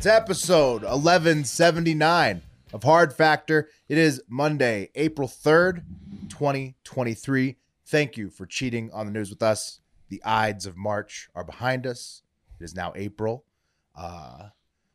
[0.00, 2.40] Welcome to episode 1179
[2.72, 3.68] of hard factor.
[3.86, 5.82] It is monday april 3rd
[6.30, 9.80] 2023 thank you for cheating on the news with us.
[10.08, 12.22] The ides of march are behind us.
[12.58, 13.44] It is now april.
[13.94, 14.48] Uh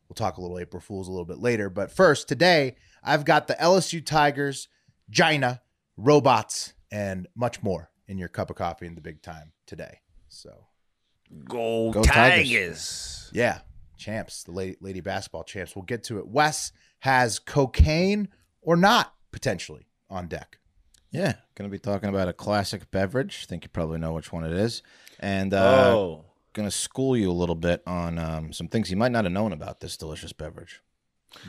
[0.08, 3.46] we'll talk a little april fools a little bit later but first today i've got
[3.46, 4.66] the lsu tigers
[5.12, 5.62] China
[5.96, 10.00] robots and much more in your cup of coffee in the big time today.
[10.28, 10.66] So
[11.44, 12.50] Go, Go Tigers.
[12.50, 13.30] Tigers.
[13.32, 13.60] Yeah,
[13.96, 15.74] champs, the lady, lady basketball champs.
[15.74, 16.28] We'll get to it.
[16.28, 18.28] Wes has cocaine
[18.62, 20.58] or not potentially on deck.
[21.10, 23.44] Yeah, going to be talking about a classic beverage.
[23.44, 24.82] I think you probably know which one it is.
[25.20, 28.96] And uh, oh, going to school you a little bit on um, some things you
[28.96, 30.82] might not have known about this delicious beverage.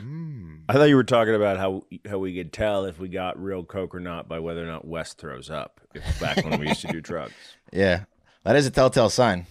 [0.00, 0.62] Mm.
[0.68, 3.64] I thought you were talking about how how we could tell if we got real
[3.64, 5.80] coke or not by whether or not Wes throws up.
[5.94, 7.34] If back when we used to do drugs,
[7.72, 8.04] Yeah,
[8.44, 9.46] that is a telltale sign.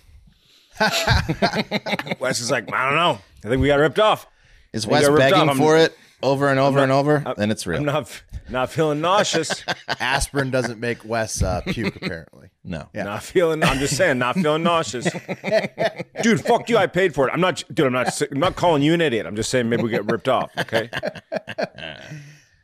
[2.20, 3.20] Wes is like, I don't know.
[3.46, 4.28] I think we got ripped off.
[4.74, 5.48] Is Wes begging off.
[5.50, 7.24] I'm- for it over and over not- and over?
[7.26, 7.80] I'm- then it's real.
[7.80, 9.64] I'm not not feeling nauseous.
[10.00, 12.50] Aspirin doesn't make Wes uh, puke, apparently.
[12.64, 12.88] no.
[12.94, 13.04] Yeah.
[13.04, 13.62] Not feeling.
[13.64, 15.06] I'm just saying, not feeling nauseous.
[16.24, 16.78] Dude, fuck you.
[16.78, 17.32] I paid for it.
[17.34, 17.64] I'm not.
[17.74, 18.22] Dude, I'm not.
[18.32, 19.26] I'm not calling you an idiot.
[19.26, 20.50] I'm just saying maybe we get ripped off.
[20.58, 20.90] Okay.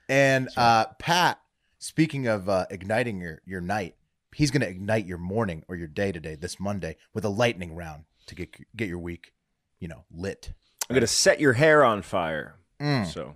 [0.09, 1.39] And uh, Pat,
[1.79, 3.95] speaking of uh, igniting your, your night,
[4.35, 7.75] he's going to ignite your morning or your day today, this Monday, with a lightning
[7.75, 9.33] round to get get your week,
[9.79, 10.53] you know, lit.
[10.89, 12.55] I'm gonna set your hair on fire.
[12.81, 13.05] Mm.
[13.07, 13.35] So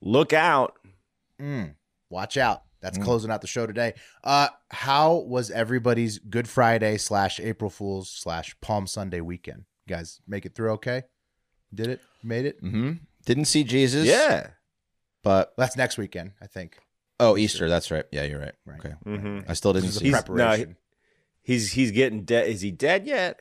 [0.00, 0.74] look out.
[1.40, 1.74] Mm,
[2.10, 2.62] watch out.
[2.80, 3.94] That's closing out the show today.
[4.22, 9.64] Uh, how was everybody's Good Friday slash April Fools slash Palm Sunday weekend?
[9.86, 11.04] You guys make it through okay?
[11.74, 12.00] Did it?
[12.22, 12.58] Made it?
[12.60, 12.92] hmm
[13.24, 14.06] Didn't see Jesus.
[14.06, 14.48] Yeah.
[15.22, 16.78] But, That's next weekend, I think.
[17.20, 17.68] Oh, Easter.
[17.68, 18.04] That's right.
[18.12, 18.54] Yeah, you're right.
[18.66, 18.80] Right.
[18.80, 18.94] Okay.
[19.06, 19.40] Mm-hmm.
[19.50, 20.76] I still didn't This is see a He's- preparation.
[21.42, 22.48] He's he's getting dead.
[22.48, 23.38] Is he dead yet?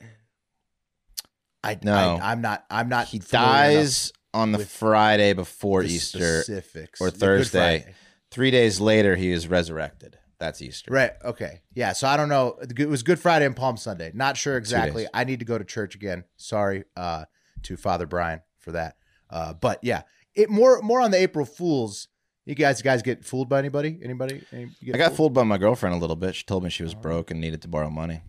[1.63, 1.95] I, No.
[2.21, 2.65] I, I'm not.
[2.69, 3.07] I'm not.
[3.07, 6.41] He dies on the Friday before the Easter.
[6.41, 6.99] specifics.
[6.99, 7.93] or Thursday.
[8.31, 10.17] Three days later, he is resurrected.
[10.39, 10.91] That's Easter.
[10.91, 11.11] Right.
[11.23, 11.61] Okay.
[11.73, 11.93] Yeah.
[11.93, 12.57] So I don't know.
[12.77, 14.11] It was Good Friday and Palm Sunday.
[14.13, 15.07] Not sure exactly.
[15.13, 16.25] I need to go to church again.
[16.35, 17.25] Sorry uh,
[17.63, 18.97] to Father Brian for that.
[19.29, 20.01] Uh, but yeah,
[20.35, 22.09] it more more on the April Fools.
[22.45, 23.97] You guys, you guys get fooled by anybody?
[24.03, 24.43] Anybody?
[24.51, 26.35] Any, I got fooled by my girlfriend a little bit.
[26.35, 26.99] She told me she was oh.
[26.99, 28.21] broke and needed to borrow money.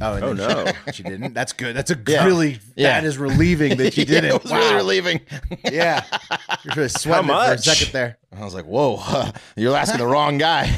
[0.00, 0.72] Oh, and Oh, then no.
[0.86, 1.34] She, she didn't.
[1.34, 1.76] That's good.
[1.76, 2.24] That's a Yeah.
[2.26, 2.58] really.
[2.74, 3.00] Yeah.
[3.00, 4.30] That is relieving that you Yeah, didn't.
[4.34, 4.76] it was really Wow.
[4.76, 5.20] relieving.
[5.72, 6.04] Yeah.
[6.64, 7.60] You're really sweating it for a much?
[7.60, 8.18] second there.
[8.36, 10.76] I was like, "Whoa, you're asking the wrong guy."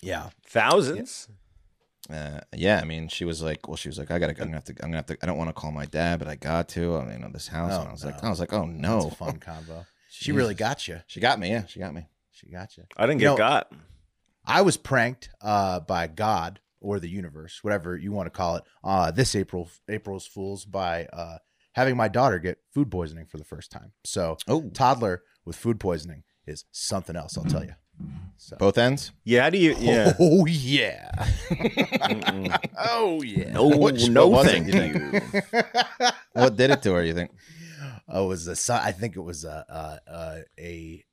[0.00, 0.30] Yeah.
[0.46, 1.28] Thousands.
[2.12, 4.52] Uh, yeah, I mean, she was like, "Well, she was like, I gotta, I'm gonna
[4.52, 5.18] have to, I'm gonna have to.
[5.22, 6.96] I don't want to call my dad, but I got to.
[6.96, 8.26] I mean, this house." Oh, and I was like, no.
[8.28, 9.86] I was like, "Oh That's no, a fun combo.
[10.10, 11.00] She really got you.
[11.06, 11.50] She got me.
[11.50, 12.08] Yeah, she got me.
[12.32, 12.84] She got you.
[12.96, 13.72] I didn't You get know- got.
[14.44, 18.64] I was pranked uh, by God or the universe, whatever you want to call it,
[18.82, 21.36] uh, this April April's Fools by uh,
[21.74, 23.92] having my daughter get food poisoning for the first time.
[24.04, 27.74] So Oh, toddler with food poisoning is something else, I'll tell you.
[28.42, 28.56] So.
[28.56, 29.12] both ends.
[29.22, 29.42] Yeah.
[29.42, 29.76] How do you?
[29.78, 30.14] Yeah.
[30.18, 31.12] Oh yeah.
[32.78, 33.52] Oh yeah.
[33.52, 35.20] No, Which- no, what was it, thank you
[36.02, 36.10] you.
[36.32, 37.04] What did it to her?
[37.04, 37.32] You think?
[38.08, 41.04] Oh, it was a sa- I think it was a a a, a,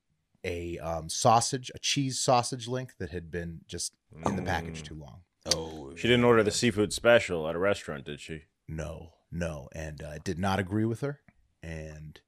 [0.45, 3.93] a um, sausage, a cheese sausage link that had been just
[4.25, 5.21] in the package too long.
[5.53, 8.43] Oh, She didn't order the seafood special at a restaurant, did she?
[8.69, 11.19] no, no, and uh, did not agree with her.
[11.61, 12.19] And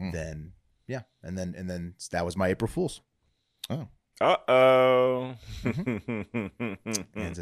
[0.00, 0.12] Mm.
[0.12, 0.52] then,
[0.86, 3.00] yeah, and then and then that was my April Fools.
[3.70, 3.88] Oh,
[4.22, 5.34] Uh oh.
[7.14, 7.40] That's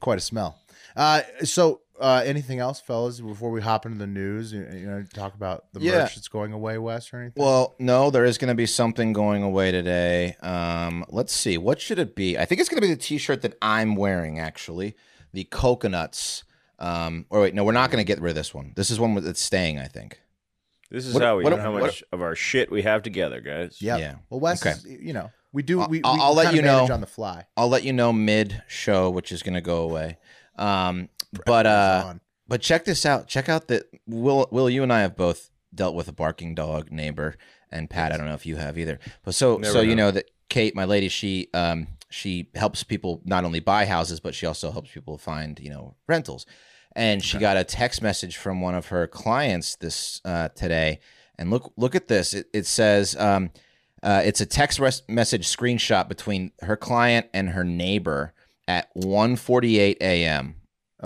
[0.00, 0.58] Quite a smell.
[0.96, 4.52] Uh, so, uh, anything else, fellas, before we hop into the news?
[4.52, 5.98] You, you know, talk about the Yeah.
[6.02, 7.42] merch that's going away, West, or anything.
[7.42, 10.36] Well, no, there is going to be something going away today.
[10.40, 11.58] Um, let's see.
[11.58, 12.38] What should it be?
[12.38, 14.38] I think it's going to be the T-shirt that I'm wearing.
[14.38, 14.94] Actually,
[15.32, 16.44] the coconuts.
[16.78, 18.72] Um, or wait, no, we're not going to get rid of this one.
[18.76, 19.78] This is one that's staying.
[19.78, 20.20] I think.
[20.90, 23.02] This is What- how we what- know how what- much of our shit we have
[23.02, 23.76] together, guys.
[23.82, 23.96] yeah.
[23.98, 24.14] yeah.
[24.30, 24.70] Well, West, Okay.
[24.76, 25.78] is, you know, we do.
[25.88, 26.88] We, I'll- we I'll let you know.
[26.90, 27.46] on the fly.
[27.56, 30.18] I'll let you know mid show, which is going to go away.
[30.56, 31.08] Um,
[31.46, 32.14] but uh,
[32.46, 33.28] But check this out.
[33.28, 34.48] Check out that Will.
[34.50, 37.36] Will you and I have both dealt with a barking dog neighbor,
[37.70, 38.98] and Pat, I don't know if you have either.
[39.24, 43.20] But so Never so you know that Kate, my lady, she um she helps people
[43.24, 46.46] not only buy houses, but she also helps people find you know rentals.
[46.96, 50.98] And she got a text message from one of her clients this uh, today,
[51.38, 52.34] and look look at this.
[52.34, 53.14] It, it says.
[53.16, 53.50] Um,
[54.02, 58.32] uh, it's a text res- message screenshot between her client and her neighbor
[58.66, 60.56] at 1:48 a.m.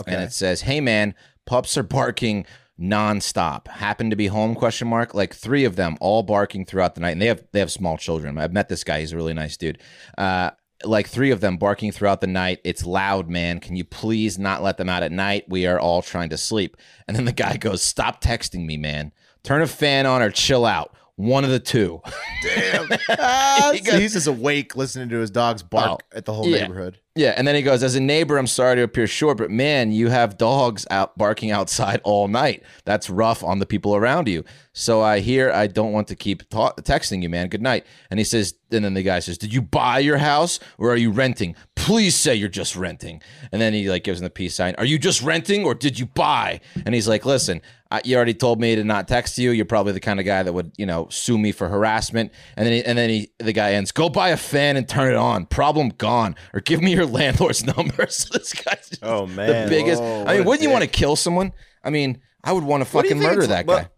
[0.01, 0.15] Okay.
[0.15, 1.15] and it says, "Hey man,
[1.47, 2.47] pups are barking
[2.81, 3.69] nonstop.
[3.69, 4.55] Happen to be home?
[4.55, 5.15] Question mark.
[5.15, 7.97] Like three of them, all barking throughout the night, and they have they have small
[7.97, 8.39] children.
[8.39, 9.01] I've met this guy.
[9.01, 9.79] He's a really nice dude.
[10.19, 10.51] Uh,
[10.85, 12.61] like three of them barking throughout the night.
[12.65, 13.61] It's loud, man.
[13.61, 15.45] Can you please not let them out at night?
[15.49, 16.77] We are all trying to sleep.
[17.07, 19.13] And then the guy goes, "Stop texting me, man.
[19.45, 20.95] Turn a fan on or chill out.
[21.17, 22.01] One of the two.
[22.43, 22.89] Damn.
[23.73, 26.47] He so goes- he's just awake listening to his dogs bark Oh, at the whole
[26.49, 26.63] yeah.
[26.63, 26.99] neighborhood.
[27.15, 29.93] Yeah, and then he goes, as a neighbor, I'm sorry to appear short, but man,
[29.93, 32.63] you have dogs out barking outside all night.
[32.87, 34.45] That's rough on the people around you.
[34.73, 37.49] So I hear I don't want to keep ta- texting you, man.
[37.49, 37.85] Good night.
[38.11, 40.97] And he says, and then the guy says, "Did you buy your house or are
[40.97, 41.55] you renting?
[41.77, 43.21] Please say you're just renting."
[43.53, 44.75] And then he like gives him the peace sign.
[44.79, 46.61] Are you just renting or did you buy?
[46.87, 47.61] And he's like, "Listen,
[47.91, 49.51] I, you already told me to not text you.
[49.51, 52.65] You're probably the kind of guy that would, you know, sue me for harassment." And
[52.65, 55.19] then he, and then he the guy ends, "Go buy a fan and turn it
[55.19, 55.45] on.
[55.45, 56.35] Problem gone.
[56.55, 60.01] Or give me your landlord's number." so this guy's just Oh, man, the biggest.
[60.03, 61.53] Whoa, I mean, wouldn't you want to kill someone?
[61.85, 63.89] I mean, I would want to What do you fucking murder that guy.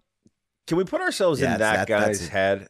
[0.66, 2.68] Can we put ourselves Yeah, in that, that- guy's head?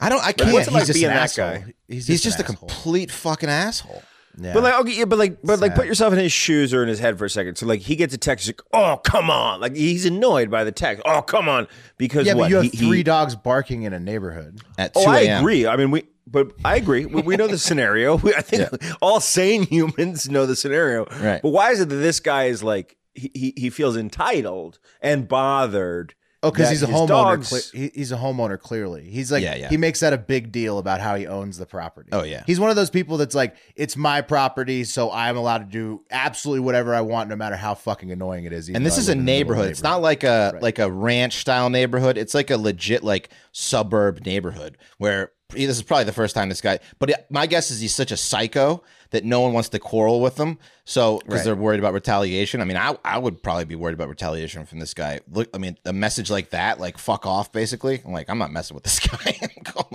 [0.00, 0.22] I don't.
[0.24, 0.52] I can't.
[0.52, 1.50] what's it like he's just being an that asshole.
[1.50, 1.74] guy?
[1.88, 2.68] He's just, He's just an a asshole.
[2.68, 4.02] complete fucking asshole.
[4.38, 4.54] Yeah.
[4.54, 6.88] But like, okay, yeah, but like, but like, put yourself in his shoes or in
[6.88, 7.56] his head for a second.
[7.56, 10.72] So like, he gets a text, like, "Oh, come on!" Like he's annoyed by the
[10.72, 11.02] text.
[11.04, 11.66] Oh, come on,
[11.98, 12.44] because yeah, what?
[12.44, 14.60] but you have He- he- three dogs barking in a neighborhood.
[14.64, 15.66] Oh, At two Oh, I agree.
[15.66, 17.06] I mean, we, but I agree.
[17.06, 18.16] We, we know the scenario.
[18.22, 18.68] We, I think
[19.02, 21.06] all sane humans know the scenario.
[21.06, 21.40] Right.
[21.42, 25.26] But why is it that this guy is like he he, he feels entitled and
[25.28, 26.14] bothered?
[26.42, 27.08] Oh, because he's a homeowner.
[27.08, 28.58] dogs- cle- he, he's a homeowner.
[28.58, 29.68] Clearly, he's like Yeah, yeah.
[29.68, 32.08] he makes that a big deal about how he owns the property.
[32.12, 32.44] Oh, yeah.
[32.46, 36.02] he's one of those people that's like, it's my property, so I'm allowed to do
[36.10, 38.70] absolutely whatever I want, no matter how fucking annoying it is.
[38.70, 39.70] and this is a live in the middle of neighborhood.
[39.72, 40.62] It's not like a Right.
[40.62, 42.16] like a ranch style neighborhood.
[42.16, 46.60] It's like a legit like suburb neighborhood where this is probably the first time this
[46.60, 46.78] guy.
[46.98, 50.20] But it, my guess is he's such a psycho that no one wants to quarrel
[50.20, 50.58] with him.
[50.84, 51.44] So because Right.
[51.46, 52.60] they're worried about retaliation.
[52.60, 55.20] I mean, I I would probably be worried about retaliation from this guy.
[55.30, 58.02] Look, I mean, a message like that, like fuck off, basically.
[58.04, 59.38] I'm like, I'm not messing with this guy.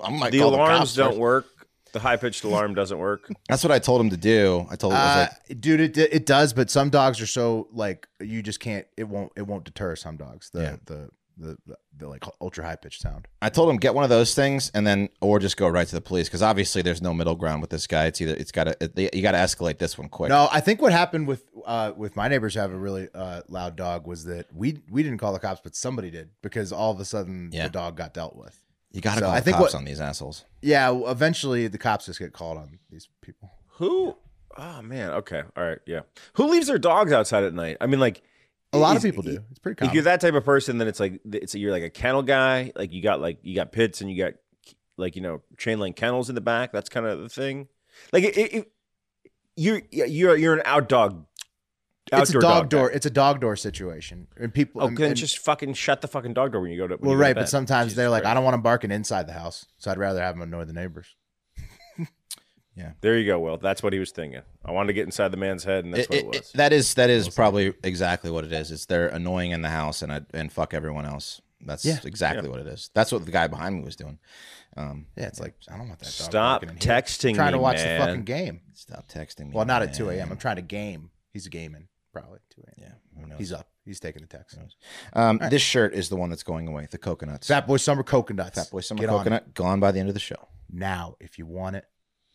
[0.04, 1.46] I'm like, The alarms don't work.
[1.94, 3.30] The high pitched alarm doesn't work.
[3.48, 4.68] That's what I told him to do.
[4.70, 8.08] I told him, Uh, like, dude, it it does, but some dogs are so like
[8.20, 8.86] you just can't.
[8.98, 9.32] It won't.
[9.38, 10.50] It won't deter some dogs.
[10.50, 10.76] The Yeah.
[10.86, 13.28] the, the the the like ultra high pitched sound.
[13.42, 15.96] I told him get one of those things and then or just go right to
[15.96, 18.06] the police because obviously there's no middle ground with this guy.
[18.06, 20.30] It's either it's got to you got to escalate this one quick.
[20.30, 23.42] No, I think what happened with uh with my neighbors who have a really uh
[23.50, 26.92] loud dog was that we we didn't call the cops, but somebody did because all
[26.92, 27.64] of a sudden Yeah.
[27.66, 28.58] the dog got dealt with.
[28.92, 30.46] You got to So call I the think cops what- on these assholes.
[30.62, 33.52] Yeah, eventually the cops just get called on these people.
[33.78, 34.16] Who?
[34.58, 35.12] Oh man.
[35.12, 35.42] Okay.
[35.58, 35.80] All right.
[35.86, 36.02] Yeah.
[36.36, 37.76] Who leaves their dogs outside at night?
[37.82, 38.24] I mean, like
[38.76, 39.40] A lot of people do.
[39.50, 41.90] It's pretty If you're that type of person, then it's like it's you're like a
[41.90, 42.72] kennel guy.
[42.76, 44.34] Like you got like you got pits and you got
[44.98, 46.72] like you know chain link kennels in the back.
[46.72, 47.68] That's kind of the thing.
[48.12, 48.72] Like it, it,
[49.56, 51.26] you're you're you're an out dog.
[52.12, 52.78] it's a dog, guy.
[52.78, 52.92] door.
[52.92, 54.84] It's a dog door situation, and people.
[54.84, 56.96] Oh, and- then and- just fucking shut the fucking dog door when you go to.
[56.96, 58.32] well, go to right, but sometimes Jesus they're like, Christ.
[58.32, 60.74] I don't want them barking inside the house, so I'd rather have them annoy the
[60.74, 61.16] neighbors.
[63.02, 63.40] There you go.
[63.40, 63.58] Will.
[63.58, 64.42] that's what he was thinking.
[64.64, 66.42] I wanted to get inside the man's head, and that's It- what it- it it-
[66.42, 66.52] was.
[66.54, 68.72] that is that is probably exactly what it is.
[68.72, 71.42] It's they're annoying in the house and I, and fuck everyone else.
[71.62, 72.00] That's Yeah.
[72.04, 72.90] exactly what it is.
[72.94, 74.20] That's what the guy behind me was doing.
[74.78, 76.06] Um, Yeah, it's like I don't want that.
[76.06, 78.00] Dog Stop in texting I'm trying me, to watch man.
[78.00, 78.62] the fucking game.
[78.74, 79.52] stop texting me.
[79.54, 80.32] Well, not at 2 a.m.
[80.32, 81.12] I'm trying to game.
[81.32, 82.74] He's gaming probably 2 a.m.
[82.78, 83.38] Yeah, who knows?
[83.40, 83.70] He's up.
[83.86, 84.58] He's taking the text.
[85.14, 86.88] Um, This shirt is the one that's going away.
[86.92, 87.48] The coconuts.
[87.48, 88.56] Fat Boy Summer Coconuts.
[88.60, 90.48] Fat Boy Summer Get Coconut gone by the end of the show.
[90.70, 91.16] now.
[91.22, 91.86] If you want it,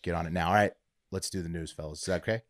[0.03, 0.49] get on it now.
[0.49, 0.73] All right,
[1.11, 2.01] let's do the news, fellas.
[2.01, 2.43] Is that okay?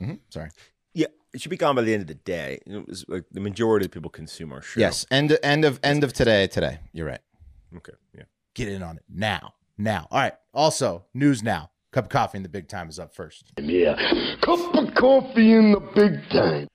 [0.00, 0.50] hmm Sorry.
[0.94, 2.60] yeah, it should be gone by the end of the day.
[2.66, 4.80] It was like the majority of people consume our show.
[4.80, 5.06] Yes.
[5.10, 6.46] End end of end of today.
[6.46, 6.78] Today.
[6.92, 7.20] You're right.
[7.76, 7.92] Okay.
[8.16, 8.24] Yeah.
[8.54, 9.54] Get in on it now.
[9.78, 10.08] Now.
[10.10, 10.34] All right.
[10.52, 11.70] Also, news now.
[11.92, 13.52] Cup of coffee in the big time is up first.
[13.58, 13.94] Yeah.
[14.42, 16.68] Cup of coffee in the big time.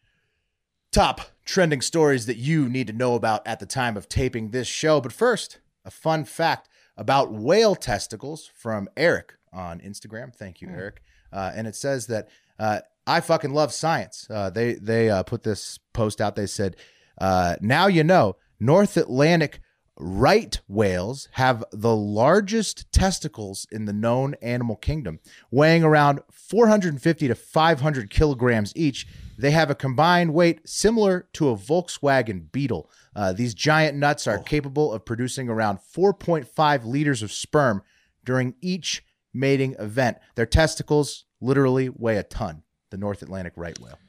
[0.91, 4.67] top trending stories that you need to know about at the time of taping this
[4.67, 5.00] show.
[5.01, 6.67] But first, a fun fact
[6.98, 10.36] about whale testicles from Eric on Instagram.
[10.36, 11.02] Thank you, Eric.
[11.32, 14.28] Uh, and it says that uh, I fucking love science.
[14.30, 16.36] Uh, they they uh, put this post out.
[16.36, 16.76] They said,
[17.20, 19.60] uh, "Now you know North Atlantic
[19.98, 25.20] right whales have the largest testicles in the known animal kingdom,
[25.52, 29.08] weighing around 450 to 500 kilograms each.
[29.38, 32.90] They have a combined weight similar to a Volkswagen Beetle.
[33.16, 37.82] Uh, these giant nuts are capable of producing around 4.5 liters of sperm
[38.24, 39.04] during each
[39.36, 40.18] mating event.
[40.36, 42.63] Their testicles literally weigh a ton.
[42.92, 44.00] The North Atlantic right whale.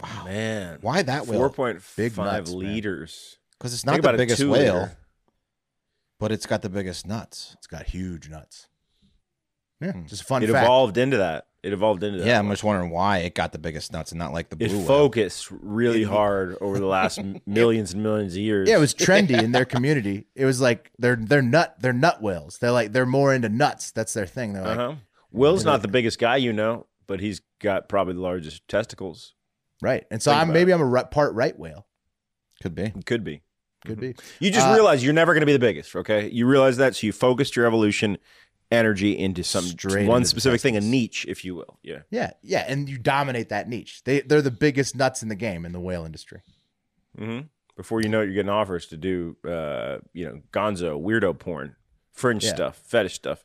[0.00, 1.38] Wow, man, Why that whale?
[1.38, 3.38] four point Big five nuts, liters.
[3.58, 4.96] Because it's Think not the biggest whale, liter.
[6.20, 7.54] but it's got the biggest nuts.
[7.56, 8.68] It's got huge nuts.
[9.80, 10.04] Yeah, hmm.
[10.06, 10.64] just a fun It fact.
[10.64, 11.46] evolved into that.
[11.66, 12.26] It evolved into that.
[12.26, 14.68] Yeah, I'm just wondering why it got the biggest nuts and not like the It
[14.68, 14.86] blue whale.
[14.86, 18.68] focused really hard over the last millions and millions of years.
[18.68, 20.26] Yeah, it was trendy in their community.
[20.34, 22.58] It was like they're they're nut they're nut whales.
[22.58, 23.90] They're like they're more into nuts.
[23.90, 24.52] That's their thing.
[24.52, 24.94] They're like Uh-huh.
[25.32, 29.34] Will's not the biggest guy you know, but he's got probably the largest testicles.
[29.82, 30.04] right.
[30.10, 31.86] And so Think I'm maybe I'm a part right whale.
[32.62, 32.92] Could be.
[33.04, 33.42] Could be.
[33.84, 34.14] Could be.
[34.40, 36.28] You just Uh, realize you're never going to be the biggest, okay?
[36.30, 38.18] You realize that, so you focused your evolution
[38.70, 41.78] energy into some Straight one into specific thing, a niche, if you will.
[41.82, 42.00] Yeah.
[42.10, 44.02] Yeah, yeah, and you dominate that niche.
[44.04, 46.42] They they're the biggest nuts in the game in the whale industry.
[47.16, 47.40] hmm
[47.76, 51.76] Before you know it, you're getting offers to do, uh, you know, gonzo, weirdo porn,
[52.12, 52.54] fringe Yeah.
[52.54, 53.44] stuff, fetish stuff.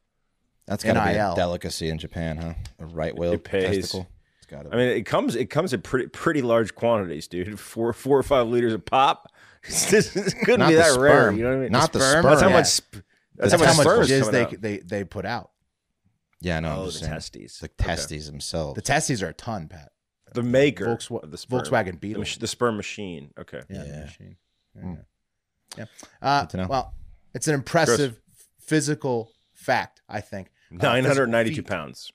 [0.68, 2.54] That's got to be a delicacy in Japan, huh?
[2.80, 3.76] A right whale It pays.
[3.82, 4.08] testicle.
[4.38, 4.76] It's got to be.
[4.76, 7.60] I mean, it comes it comes in pretty pretty large quantities, dude.
[7.72, 9.32] Four four or five liters of pop.
[9.68, 11.32] this couldn't Not be the that rare.
[11.32, 11.72] You know what I mean?
[11.72, 12.24] Not the sperm?
[12.26, 12.54] That's how Yeah.
[12.54, 12.68] much.
[12.74, 13.04] sp-
[13.42, 14.62] That's, That's how how much, much jizz they, out.
[14.62, 15.52] they they put out.
[16.40, 17.12] Yeah, no, Oh, I'm the saying.
[17.12, 17.58] testes.
[17.60, 17.86] The Okay.
[17.88, 18.76] testes themselves.
[18.76, 19.92] The testes are a ton, Pat.
[20.34, 21.62] The maker Volkswa- the sperm.
[21.62, 22.22] Volkswagen The, Beetle.
[22.24, 23.34] mach- the sperm machine.
[23.38, 23.62] Okay.
[23.70, 24.00] Yeah, the Yeah.
[24.02, 24.38] machine.
[24.76, 24.96] Yeah.
[25.78, 25.86] yeah.
[26.22, 26.68] Uh, Good to know.
[26.68, 26.94] well,
[27.34, 28.22] it's an impressive
[28.60, 30.48] physical fact, I think.
[30.72, 32.12] Uh, Nine hundred ninety-two pounds.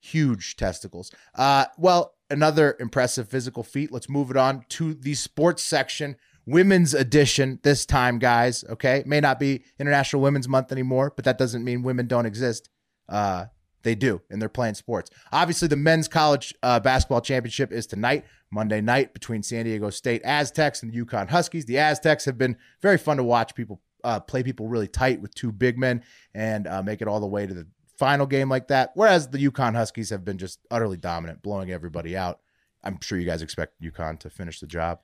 [0.00, 1.10] huge testicles.
[1.34, 3.90] Uh, well, another impressive physical feat.
[3.92, 6.16] Let's move it on to the sports section,
[6.48, 8.64] women's edition this time, guys.
[8.68, 12.70] Okay, may not be International Women's Month anymore, but that doesn't mean women don't exist.
[13.08, 13.46] Uh,
[13.82, 15.10] they do, and they're playing sports.
[15.30, 20.22] Obviously, the men's college uh, basketball championship is tonight, Monday night, between San Diego State
[20.24, 21.66] Aztecs and the UConn Huskies.
[21.66, 23.54] The Aztecs have been very fun to watch.
[23.54, 26.02] People uh, play people really tight with two big men
[26.34, 27.66] and uh, make it all the way to the
[27.98, 28.90] final game like that.
[28.94, 32.40] Whereas the UConn Huskies have been just utterly dominant, blowing everybody out.
[32.82, 35.00] I'm sure you guys expect UConn to finish the job.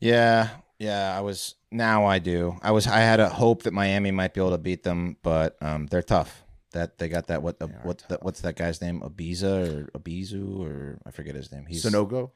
[0.00, 1.16] Yeah, yeah.
[1.16, 2.06] I was now.
[2.06, 2.56] I do.
[2.62, 2.86] I was.
[2.86, 6.02] I had a hope that Miami might be able to beat them, but um, they're
[6.02, 6.42] tough.
[6.72, 7.42] That they got that.
[7.42, 7.58] What?
[7.58, 8.04] The, are what?
[8.08, 9.00] The, what's that guy's name?
[9.00, 11.66] Abiza or Abizu or I forget his name.
[11.66, 12.30] He's Sanogo.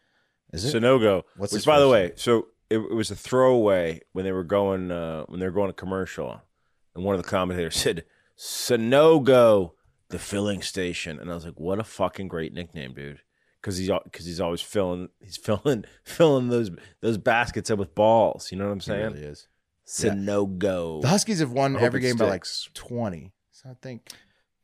[0.53, 0.75] Is it?
[0.81, 1.23] Sanogo.
[1.37, 4.45] What's which, his by the way, so it, it was a throwaway when they were
[4.45, 6.43] going uh, when they were going to commercial,
[6.95, 8.05] and one of the commentators said
[8.37, 9.73] Sanogo,
[10.09, 13.21] the filling station, and I was like, what a fucking great nickname, dude.
[13.65, 18.53] Because he's because he's always filling he's filling filling those those baskets up with balls.
[18.53, 19.13] You know what I'm It saying?
[19.15, 19.49] really is.
[19.87, 21.01] Sanogo.
[21.01, 22.45] The Huskies have won every it game by like
[22.75, 23.33] 20.
[23.53, 24.11] So I think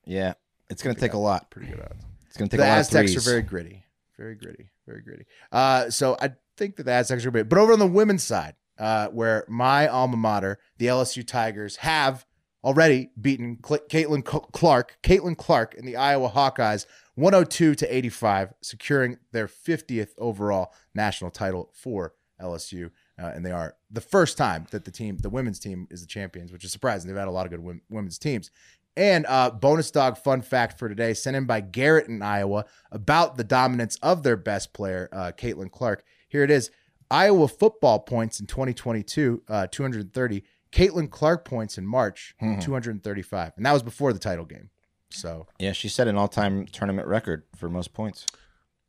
[0.04, 0.34] Yeah,
[0.68, 1.50] it's gonna take a lot.
[1.50, 2.04] pretty good odds.
[2.26, 3.84] It's gonna take the a lot Aztecs of are very gritty,
[4.18, 5.24] very gritty, very gritty.
[5.50, 7.48] Uh, so I think that the Aztecs are great.
[7.48, 12.26] But over on the women's side, uh, where my alma mater, the LSU Tigers, have
[12.62, 18.54] already beaten Cl- Caitlin C- Clark, Caitlin Clark, and the Iowa Hawkeyes, 102 to 85,
[18.62, 22.90] securing their 50th overall national title for LSU.
[23.20, 26.06] Uh, and they are the first time that the team, the women's team, is the
[26.06, 27.08] champions, which is surprising.
[27.08, 28.50] They've had a lot of good women's teams.
[28.96, 33.36] And uh, bonus dog fun fact for today, sent in by Garrett in Iowa about
[33.36, 36.04] the dominance of their best player, uh, Caitlin Clark.
[36.28, 36.70] Here it is:
[37.10, 40.44] Iowa football points in 2022, uh, 230.
[40.72, 44.70] Caitlin Clark points in March, 235, and that was before the title game.
[45.10, 48.26] So Yeah, she set an all-time tournament record for most points.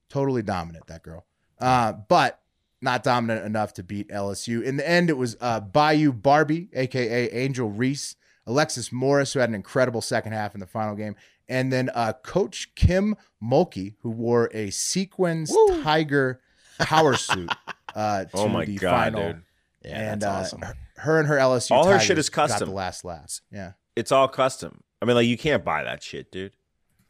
[0.10, 1.26] totally dominant that girl
[1.60, 2.40] uh, but
[2.82, 7.30] not dominant enough to beat lsu in the end it was uh, bayou barbie aka
[7.32, 11.16] angel reese alexis morris who had an incredible second half in the final game
[11.48, 16.42] and then uh, coach kim mulkey who wore a sequins tiger
[16.80, 17.50] power suit
[17.96, 19.42] uh, to oh my the god, final dude!
[19.84, 20.64] Yeah, and that's uh, awesome.
[21.02, 22.70] Her, her and her lsu All her Tigers shit is got custom.
[22.70, 24.82] the last laugh yeah It's all custom.
[25.02, 26.54] I mean, like you can't buy that shit, dude.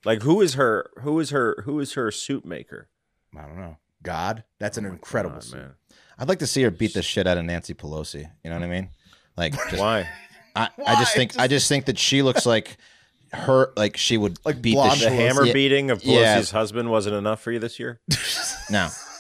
[0.05, 0.89] Like who is her?
[1.01, 1.61] Who is her?
[1.65, 2.87] Who is her suit maker?
[3.37, 5.73] i don't know god that's an oh incredible God, suit man.
[6.19, 8.29] I'd like to see her beat the shit out of Nancy Pelosi.
[8.43, 8.89] You know what I mean?
[9.37, 10.07] Like, just, Why?
[10.55, 12.77] I, I just think I just think that she looks like
[13.33, 13.71] her.
[13.77, 15.11] Like she would Like beat the The shit.
[15.13, 15.53] hammer Yeah.
[15.53, 16.37] beating of Yeah.
[16.39, 18.01] Pelosi's husband wasn't enough for you this year.
[18.69, 18.89] No,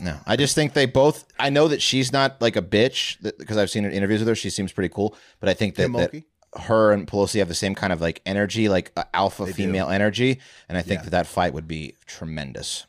[0.00, 0.18] no.
[0.26, 1.24] I just think they both.
[1.38, 4.34] I know that she's not like a bitch because I've seen her interviews with her.
[4.34, 6.14] She seems pretty cool, but I think that, Kim that
[6.62, 9.52] her and Pelosi have the same kind of like energy, like uh, alpha do.
[9.52, 11.04] female energy, and I think Yeah.
[11.04, 12.86] that that fight would be tremendous,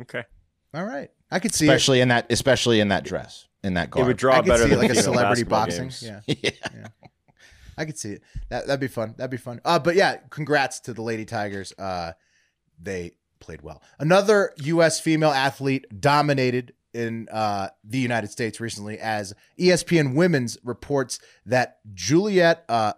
[0.00, 0.24] Okay.
[0.74, 1.68] all right i could see it.
[1.70, 3.48] especially in that, especially in that dress.
[3.64, 5.84] in that It would draw I could better see than like a celebrity boxing.
[5.84, 6.02] games.
[6.02, 6.20] Yeah.
[6.26, 6.88] yeah.
[7.78, 8.22] I could see it.
[8.50, 9.14] That that'd be fun.
[9.16, 9.60] That'd be fun.
[9.64, 11.72] Uh, but yeah, congrats to the Lady Tigers.
[11.78, 12.12] Uh,
[12.78, 13.12] they
[13.42, 13.82] played well.
[13.98, 15.00] Another U.S.
[15.00, 22.64] female athlete dominated in uh, the United States recently, as ESPN Women's reports that Juliet
[22.68, 22.92] uh,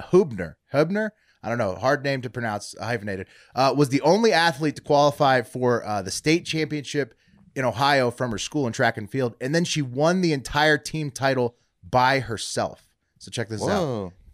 [0.00, 1.10] Hubner Hubner.
[1.44, 3.26] I don't know, hard name to pronounce, hyphenated.
[3.54, 7.14] Uh, was the only athlete to qualify for uh, the state championship
[7.56, 10.78] in Ohio from her school in track and field, and then she won the entire
[10.78, 11.56] team title
[11.88, 12.88] by herself.
[13.18, 13.68] So check this out.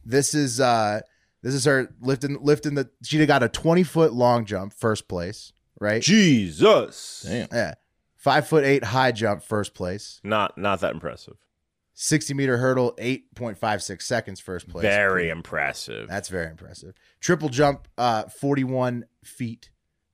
[0.04, 1.00] This is uh
[1.42, 5.52] this is her lifting lifting the she got a 20 foot long jump, first place,
[5.80, 6.02] right?
[6.02, 7.24] Jesus.
[7.28, 7.48] Damn.
[7.52, 7.74] Yeah.
[8.16, 10.20] Five foot eight high jump, first place.
[10.24, 11.34] Not not that impressive.
[12.00, 14.82] 60 meter hurdle, 8.56 seconds, first place.
[14.82, 16.08] Very impressive.
[16.08, 16.94] That's very impressive.
[17.20, 19.70] Triple jump, uh, 41 feet,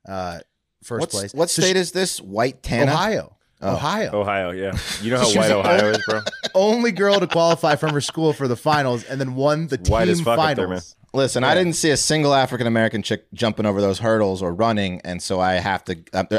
[0.08, 0.38] uh,
[0.82, 1.34] first What's, place.
[1.34, 2.22] what So state she- is this?
[2.22, 2.90] White Tana?
[2.90, 3.36] Ohio.
[3.60, 3.74] Oh.
[3.74, 4.10] Ohio.
[4.20, 4.78] Ohio, yeah.
[5.02, 6.20] You know how white Ohio only- is, bro?
[6.54, 10.04] Only girl to qualify from her school for the finals and then won the white
[10.04, 10.80] team as fuck up there,
[11.14, 11.25] finals.
[11.25, 15.00] Listen, I didn't see a single African American chick jumping over those hurdles or running,
[15.04, 15.97] and so I have to.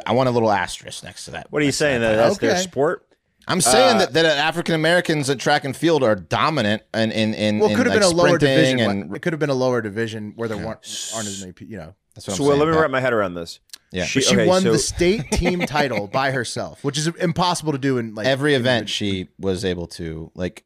[0.07, 1.47] I want a little asterisk next to that.
[1.51, 2.01] What are you saying?
[2.01, 3.01] That that's their sport?
[3.47, 7.33] I'm saying Uh, that, that African Americans at track and field are dominant in in
[7.35, 8.79] in, Well, it in, could have like, been a lower division.
[8.79, 11.53] and it could have been a lower division where there weren't aren't as many.
[11.59, 12.69] You know, that's what So I'm well, saying.
[12.69, 13.59] let me wrap my head around this.
[13.91, 14.05] Yeah.
[14.05, 17.77] She, she okay, won so- the state team title by herself, which is impossible to
[17.77, 20.65] do in like Every event individual- she was able to like,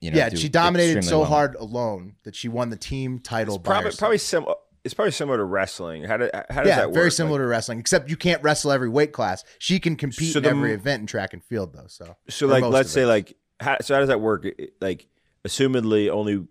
[0.00, 1.28] you know, yeah, she dominated so well.
[1.28, 4.54] hard alone that she won the team title by probably probably similar.
[4.82, 6.04] It's probably similar to wrestling.
[6.04, 6.94] How, do, how does yeah, that work?
[6.94, 9.44] very similar to wrestling, except you can't wrestle every weight class.
[9.58, 11.84] She can compete So in the- every event in track and field, though.
[11.86, 14.46] So, So like, let's say like, how, so how does that work?
[14.80, 15.06] Like,
[15.44, 16.46] assumedly, only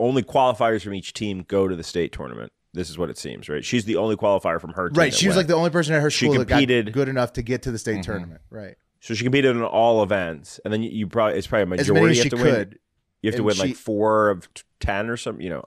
[0.00, 2.50] only qualifiers from each team go to the state tournament.
[2.72, 3.64] This is what it seems, right?
[3.64, 4.98] She's the only qualifier from her team.
[4.98, 5.46] right, she was went.
[5.48, 7.62] like the only person at her She school that competed- got good enough to get
[7.62, 8.02] to the state mm-hmm.
[8.02, 8.40] tournament.
[8.50, 11.80] Right, so she competed in all events, and then you, you probably it's probably a
[11.80, 12.54] as many as you she have to win.
[12.54, 12.78] could.
[13.22, 15.42] You have to and win she- like four of t- ten or something.
[15.44, 15.64] You know,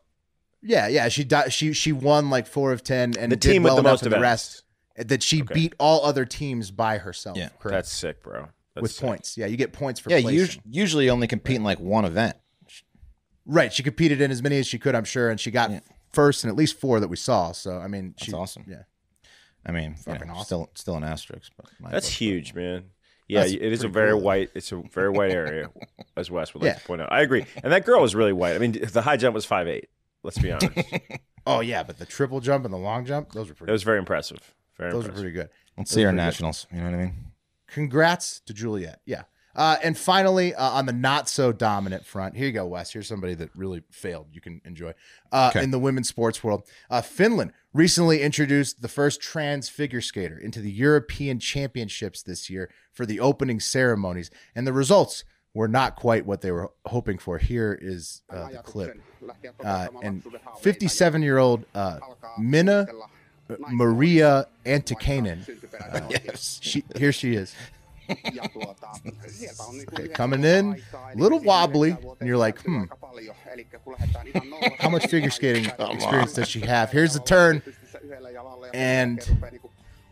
[0.62, 3.64] Yeah, yeah, she di- she she won like four of ten, and the did team
[3.64, 4.64] well with the enough most in the rest
[4.98, 5.54] eh, that she Okay.
[5.54, 7.38] beat all other teams by herself.
[7.38, 7.74] Yeah, correct.
[7.76, 8.48] That's sick, bro.
[8.76, 9.06] That's with sick.
[9.06, 9.38] points.
[9.38, 10.42] Yeah, you get points for Yeah, placing.
[10.58, 12.36] us- usually only compete in like one event.
[13.46, 15.82] Right, she competed in as many as she could, I'm sure, and she got Yeah.
[16.14, 17.52] first in at least four that we saw.
[17.52, 18.64] So I mean, That's she, awesome.
[18.68, 18.84] Yeah,
[19.66, 20.46] I mean, you Fucking know, awesome.
[20.46, 22.14] still still an asterisk, but my That's book.
[22.16, 22.86] huge, man.
[23.28, 24.22] Yeah, That's it is a very cool.
[24.22, 24.50] white.
[24.54, 25.70] It's a very white area,
[26.18, 26.80] as Wes would like Yeah.
[26.80, 27.12] to point out.
[27.12, 28.56] I agree, and that girl was really white.
[28.56, 29.90] I mean, the high jump was five eight.
[30.24, 30.72] Let's be honest,
[31.46, 33.72] Oh yeah, but the triple jump and the long jump, those were pretty.
[33.72, 34.54] It was very impressive.
[34.78, 35.50] Very those were pretty good.
[35.78, 36.26] Let's see our pretty good.
[36.26, 36.68] nationals.
[36.72, 37.14] You know what I mean?
[37.68, 39.00] Congrats to Juliet.
[39.06, 39.24] Yeah.
[39.56, 42.92] Uh, and finally, uh, on the not so dominant front, here you go, Wes.
[42.92, 44.28] Here's somebody that really failed.
[44.34, 44.94] You can enjoy
[45.32, 45.64] uh, Okay.
[45.64, 46.64] in the women's sports world.
[46.90, 52.70] Uh, Finland recently introduced the first trans figure skater into the European Championships this year
[52.92, 57.38] for the opening ceremonies, and the results were not quite what they were hoping for.
[57.38, 59.00] Here is uh, the clip.
[59.64, 60.24] Uh, and
[60.62, 62.00] 57 year old uh,
[62.40, 62.88] Minna
[63.70, 65.46] Maria Antikainen.
[66.10, 66.60] Yes.
[66.64, 67.54] She here she is.
[69.94, 72.84] Okay, coming in, a little wobbly, and you're like, hmm,
[74.80, 76.92] how much figure skating experience does she have?
[76.92, 77.62] Here's the turn,
[78.74, 79.22] and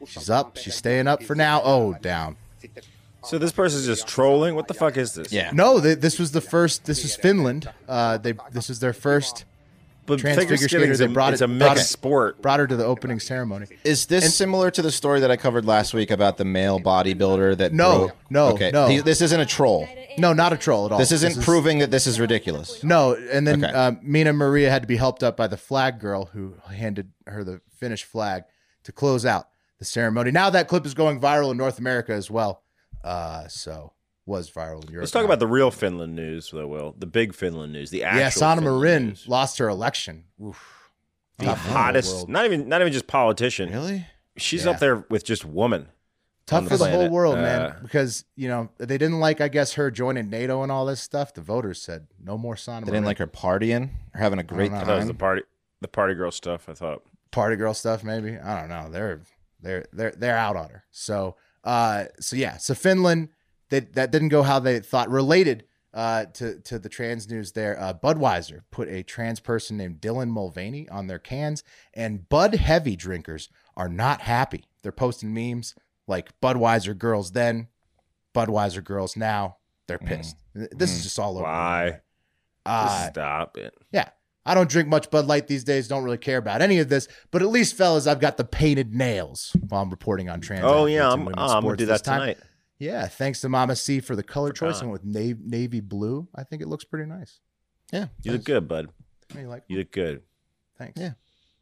[0.05, 0.57] she's up.
[0.57, 1.61] She's staying up for now.
[1.63, 2.37] Oh, down.
[3.23, 4.55] So this person's just trolling.
[4.55, 5.31] What the fuck is this?
[5.31, 5.51] Yeah.
[5.53, 6.85] No, th- this was the first.
[6.85, 7.69] This is Finland.
[7.87, 9.45] Uh, they this is their first.
[10.17, 11.85] But Trans figure figure skating is skater, a, they brought it's it- a brought mixed
[11.85, 12.41] it- sport.
[12.41, 13.67] Brought her to the opening ceremony.
[13.83, 17.57] Is this similar to the story that I covered last week about the male bodybuilder
[17.57, 18.87] that No, broke- no, okay no.
[18.87, 19.87] He- this isn't a troll.
[20.17, 20.99] No, not a troll at all.
[20.99, 22.83] This isn't is- proving that this is ridiculous.
[22.83, 23.73] No, and then Okay.
[23.73, 27.43] uh, Minna Maria had to be helped up by the flag girl who handed her
[27.43, 28.43] the Finnish flag
[28.83, 29.47] to close out
[29.79, 30.29] the ceremony.
[30.31, 32.61] Now that clip is going viral in North America as well.
[33.03, 33.93] Uh, so
[34.25, 35.03] was viral in Europe.
[35.03, 35.25] Let's talk now.
[35.27, 36.67] about the real Finland news, though.
[36.67, 37.89] Will the big Finland news?
[37.89, 38.29] The actual yeah.
[38.29, 39.27] Sanna Marin news.
[39.27, 40.25] lost her election.
[40.43, 40.89] Oof.
[41.37, 42.13] the Tough one in hottest.
[42.15, 42.29] world.
[42.29, 43.71] Not even not even just politician.
[43.71, 44.05] Really?
[44.37, 44.71] She's Yeah.
[44.71, 45.87] up there with just woman.
[46.45, 47.75] Tough the for the whole world, Uh, man.
[47.81, 51.33] Because you know they didn't like, I guess, her joining NATO and all this stuff.
[51.33, 52.85] The voters said no more Sanna.
[52.85, 54.77] They didn't like her partying or having a great know.
[54.77, 55.41] I thought it was the party,
[55.81, 56.67] the party girl stuff.
[56.69, 57.01] I thought.
[57.31, 59.21] party girl stuff maybe i don't know they're
[59.61, 63.29] they're they're they're out on her so uh so yeah so finland
[63.71, 67.77] that that didn't go how they thought related uh to to the trans news there
[67.77, 72.95] uh budweiser put a trans person named dylan mulvaney on their cans and bud heavy
[72.95, 75.75] drinkers are not happy they're posting memes
[76.07, 77.67] like budweiser girls then
[78.33, 79.57] budweiser girls now
[79.87, 81.99] they're pissed this is just all over Why?
[82.65, 83.73] uh, Stop it.
[83.91, 84.09] yeah.
[84.45, 85.87] I don't drink much Bud Light these days.
[85.87, 87.07] Don't really care about any of this.
[87.29, 90.63] But at least, fellas, I've got the painted nails while I'm reporting on trans.
[90.65, 92.35] Oh yeah, I'm, oh, I'm gonna do that time.
[92.81, 94.77] Yeah, thanks to Mama C for the color choice.
[94.79, 94.81] Forgot.
[94.83, 96.27] and with navy, navy blue.
[96.33, 97.39] I think it looks pretty nice.
[97.93, 98.07] Yeah.
[98.23, 98.89] You look good, bud.
[99.37, 99.63] You like?
[99.67, 100.23] You look good.
[100.79, 100.99] Thanks.
[100.99, 101.11] Yeah.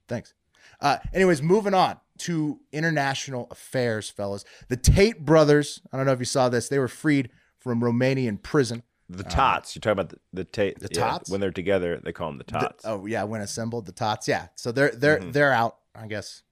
[0.08, 0.34] Thanks.
[0.80, 4.46] Uh, anyways, moving on to international affairs, fellas.
[4.70, 5.82] The Tate brothers.
[5.92, 6.70] I don't know if you saw this.
[6.70, 7.30] They were freed
[7.60, 8.84] from Romanian prison.
[9.10, 9.76] The tots.
[9.76, 10.80] You're talking about the, the Tate.
[10.80, 11.30] The yeah, tots?
[11.30, 12.86] When they're together, they call them the The- tots.
[12.86, 14.26] oh yeah, when assembled, the tots.
[14.28, 15.34] Yeah, so they're they're Mhm.
[15.34, 15.80] they're out.
[15.94, 16.44] I guess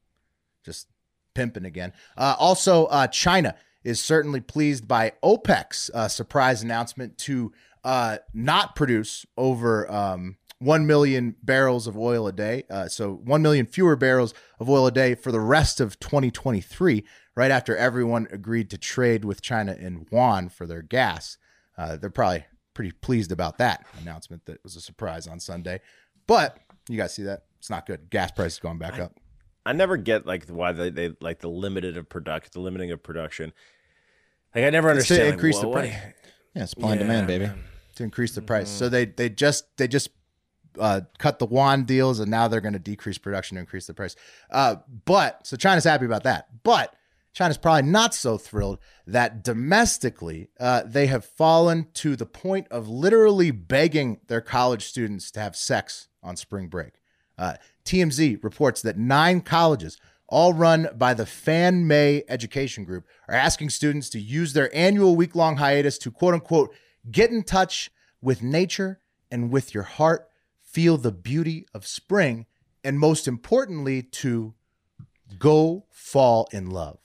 [0.66, 0.88] just
[1.36, 1.94] pimping again.
[2.18, 3.56] Uh, also, uh, China
[3.88, 7.54] is certainly pleased by OPEC's uh, surprise announcement to
[7.86, 12.64] uh, not produce over um, one million barrels of oil a day.
[12.70, 17.06] Uh, so one million fewer barrels of oil a day for the rest of 2023.
[17.34, 21.38] Right after everyone agreed to trade with China in yuan for their gas.
[21.78, 25.80] Uh, they're probably pretty pleased about that announcement that was a surprise on Sunday.
[26.28, 26.58] But
[26.90, 27.44] you guys see that?
[27.60, 28.10] It's not good.
[28.10, 29.14] Gas prices going back up.
[29.68, 33.04] I never get like why they, they like the limited of product, the limiting of
[33.04, 33.52] production.
[34.58, 35.24] Like I never It's to understand.
[35.26, 35.94] like, increase the price.
[36.56, 37.46] Yeah, supply and Yeah, demand, baby.
[37.46, 37.64] man.
[37.96, 38.70] to increase the price.
[38.70, 40.10] So they they just they just
[40.80, 43.94] uh, cut the yuan deals and now they're going to decrease production to increase the
[43.94, 44.16] price.
[44.52, 46.48] Uh, but so China's happy about that.
[46.64, 46.96] But
[47.34, 52.88] China's probably not so thrilled that domestically uh, they have fallen to the point of
[52.88, 56.94] literally begging their college students to have sex on spring break.
[57.38, 57.54] Uh,
[57.86, 63.70] TMZ reports that nine colleges, all run by the Fan Mei Education Group, are asking
[63.70, 66.74] students to use their annual week long hiatus to quote unquote
[67.10, 67.90] get in touch
[68.22, 69.00] with nature
[69.32, 70.28] and with your heart,
[70.62, 72.46] feel the beauty of spring,
[72.84, 74.54] and most importantly, to
[75.40, 77.00] go fall in love.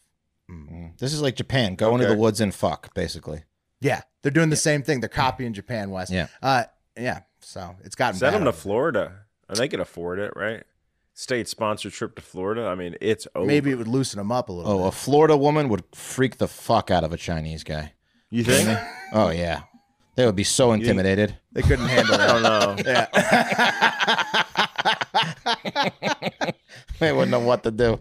[0.50, 0.98] Mm.
[0.98, 1.74] This is like Japan.
[1.74, 3.44] Go into the woods and fuck, basically.
[3.80, 5.00] Yeah, they're doing the same thing.
[5.00, 6.10] They're copying Japan, Wes.
[6.10, 6.28] Yeah.
[6.40, 6.64] Uh,
[6.96, 7.20] yeah.
[7.40, 8.52] So it's gotten Send bad them to.
[8.52, 9.12] Florida.
[9.48, 10.62] And they can afford it, right?
[11.14, 12.66] State sponsored trip to Florida.
[12.66, 13.46] I mean, it's over.
[13.46, 14.86] Maybe it would loosen them up a little Oh, bit.
[14.88, 17.92] a Florida woman would freak the fuck out of a Chinese guy.
[18.30, 18.78] you think?
[19.12, 19.62] Oh yeah,
[20.16, 21.36] they would be so intimidated.
[21.52, 22.20] They couldn't handle it.
[22.20, 22.76] I don't know.
[22.86, 24.42] Yeah.
[26.98, 27.98] They wouldn't know what to do.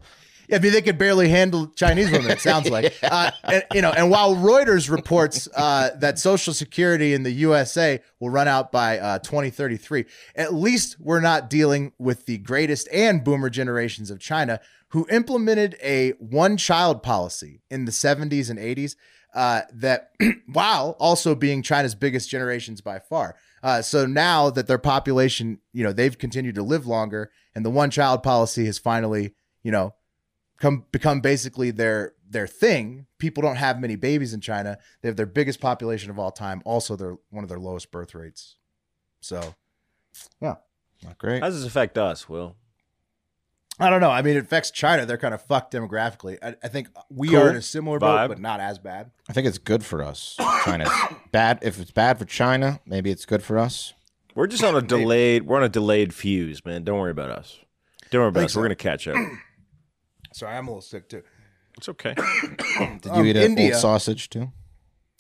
[0.52, 2.32] I mean, they could barely handle Chinese women.
[2.32, 3.92] It sounds like, uh, and, you know.
[3.92, 9.00] And while Reuters reports uh, that Social Security in the USA will run out by
[9.00, 14.60] uh, 2033, at least we're not dealing with the greatest and boomer generations of China,
[14.90, 18.96] who implemented a one-child policy in the 70s and 80s.
[19.34, 20.12] Uh, that
[20.52, 23.38] while also being China's biggest generations by far.
[23.64, 27.70] Uh, so now that their population, you know, they've continued to live longer, and the
[27.70, 29.34] one-child policy has finally,
[29.64, 29.94] you know,
[30.62, 33.08] come become basically their their thing.
[33.18, 34.78] People don't have many babies in China.
[35.02, 36.62] They have their biggest population of all time.
[36.64, 38.56] Also, they're one of their lowest birth rates.
[39.20, 39.56] So,
[40.42, 40.56] yeah,
[41.04, 41.42] Not great.
[41.44, 42.56] How does this affect us, Will?
[43.80, 44.12] I don't know.
[44.12, 45.06] I mean, it affects China.
[45.06, 46.38] They're kind of fucked demographically.
[46.42, 47.38] I, I think we Cool.
[47.40, 48.28] are in a similar boat, Vibe.
[48.30, 49.12] but not as bad.
[49.28, 50.36] I think it's good for us.
[50.64, 50.90] China's
[51.32, 51.60] bad.
[51.64, 53.94] If it's bad for China, maybe it's good for us.
[54.36, 55.44] We're just on a delayed.
[55.48, 56.84] We're on a delayed fuse, man.
[56.84, 57.58] Don't worry about us.
[58.12, 58.56] Don't worry about think us.
[58.56, 59.16] We're gonna catch up.
[60.34, 61.24] Sorry, I'm a little sick too.
[61.78, 62.14] It's okay.
[62.42, 64.52] Did you Um, eat an India- old sausage too?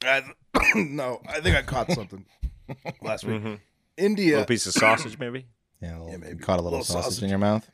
[0.75, 2.25] no, I think I caught something
[3.01, 3.41] last week.
[3.41, 3.55] Mhm.
[3.55, 3.59] A
[4.03, 4.31] India.
[4.31, 5.45] little piece of sausage, maybe.
[5.81, 6.33] Yeah, a little- maybe.
[6.37, 7.23] you caught a little, Little sausage, sausage.
[7.23, 7.69] in your mouth.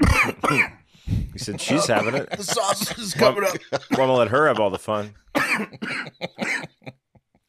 [1.32, 2.30] He said she's having it.
[2.30, 3.54] The sausage is coming up.
[3.72, 5.14] well, I'm gonna let her have all the fun.
[5.34, 5.66] I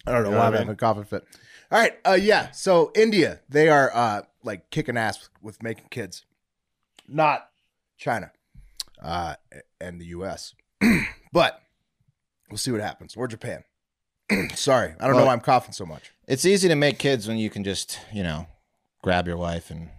[0.05, 1.23] don't know You know why what I'm I having a coughing fit.
[1.71, 1.93] All right.
[2.05, 2.49] Uh, yeah.
[2.51, 6.25] So India, they are uh, like kicking ass with making kids,
[7.07, 7.49] not
[7.97, 8.31] China,
[9.01, 9.35] uh,
[9.79, 10.53] and the U.S.
[11.33, 11.61] but
[12.49, 13.15] we'll see what happens.
[13.15, 13.63] Or Japan.
[14.55, 16.11] Sorry, I don't know why I'm coughing so much.
[16.27, 18.47] It's easy to make kids when you can just, you know,
[19.01, 19.89] grab your wife and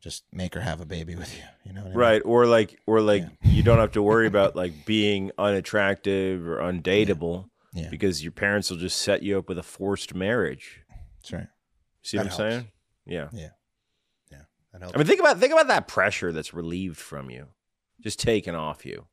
[0.00, 1.42] just make her have a baby with you.
[1.64, 1.98] You know what I mean?
[1.98, 2.22] Right.
[2.24, 7.48] Or like or like you don't have to worry about like being unattractive or undateable
[7.74, 7.88] Yeah.
[7.90, 10.80] because your parents will just set you up with a forced marriage.
[11.18, 11.46] That's right.
[12.02, 12.54] See That what I'm helps.
[12.54, 12.68] saying?
[13.06, 13.28] Yeah.
[13.32, 13.48] Yeah.
[14.32, 14.38] Yeah.
[14.72, 14.94] That helps.
[14.96, 17.46] I mean think about think about that pressure that's relieved from you.
[18.00, 19.06] Just taken off you.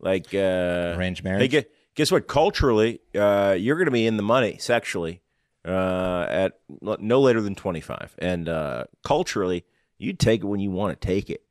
[0.00, 1.50] Like uh Arranged Hey, marriage.
[1.50, 2.28] gu- guess what?
[2.28, 5.22] Culturally, uh, you're going to be in the money sexually
[5.64, 8.14] uh, at no later than 25.
[8.18, 9.64] And uh, culturally,
[9.98, 11.42] you take it when you want to take it.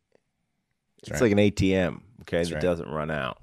[1.02, 1.22] it's right.
[1.22, 2.62] like an ATM, okay, That's that right.
[2.62, 3.38] doesn't run out.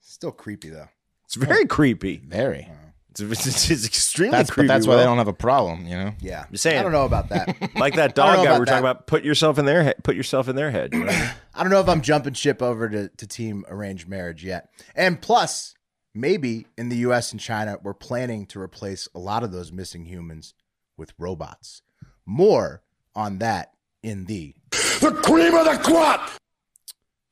[0.00, 0.88] Still creepy though.
[1.24, 2.18] It's very creepy.
[2.26, 2.68] Very.
[3.10, 4.68] It's, it's, it's extremely That's but creepy.
[4.68, 5.86] that's why they don't have a problem.
[5.86, 6.14] You know.
[6.20, 6.46] Yeah.
[6.50, 6.78] Just saying.
[6.78, 7.48] I don't know about that.
[7.76, 9.06] like that I don't know dog guy about we were talking about.
[9.06, 9.96] Put yourself in their head.
[10.04, 10.92] Put yourself in their head.
[10.92, 11.30] you know?
[11.54, 14.70] I don't know if I'm jumping ship over to, to team arranged marriage yet.
[14.94, 15.74] And plus,
[16.14, 20.04] maybe in the US and China, we're planning to replace a lot of those missing
[20.04, 20.54] humans
[20.96, 21.82] with robots.
[22.24, 22.82] More
[23.14, 24.54] on that in the.
[25.00, 26.28] The cream of the crop!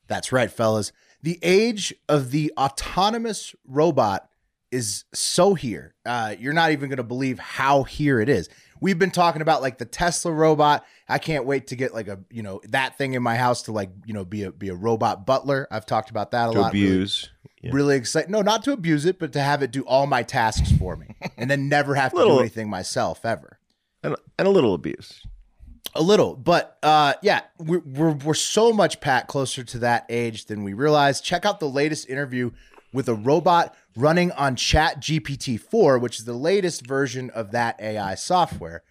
[0.09, 0.93] That's right, fellas.
[1.23, 4.29] The age of the autonomous robot
[4.70, 5.94] is so here.
[6.05, 8.48] Uh, you're not even going to believe how here it is.
[8.81, 10.85] We've been talking about like the Tesla robot.
[11.09, 13.72] I can't wait to get like a you know that thing in my house to
[13.72, 15.66] like you know be a be a robot butler.
[15.70, 16.72] I've talked about that a To lot.
[16.72, 17.31] Really- abuse.
[17.62, 17.70] Yeah.
[17.72, 18.31] Really excited.
[18.31, 21.09] No, not to abuse it, but to have it do all my tasks for me
[21.38, 23.59] and then never have to Little- do anything myself ever.
[24.02, 25.22] And, and a little abuse.
[25.94, 30.44] A little, but uh, yeah, we're, we're we're so much Pat closer to that age
[30.44, 31.22] than we realize.
[31.22, 32.50] Check out the latest interview
[32.96, 37.78] with a robot running on Chat GPT four, which is the latest version of that
[37.78, 38.82] AI software.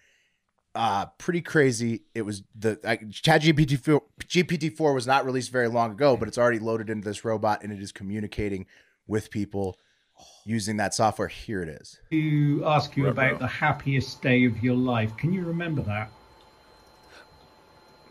[0.75, 2.03] Uh, pretty crazy.
[2.13, 6.15] It was the I, Chat GPT four GPT four was not released very long ago,
[6.15, 8.67] but it's already loaded into this robot and it is communicating
[9.07, 9.79] with people
[10.45, 11.27] using that software.
[11.27, 11.99] Here it is.
[12.11, 13.11] to ask you Ruh-roh.
[13.11, 15.17] about the happiest day of your life.
[15.17, 16.11] Can you remember that?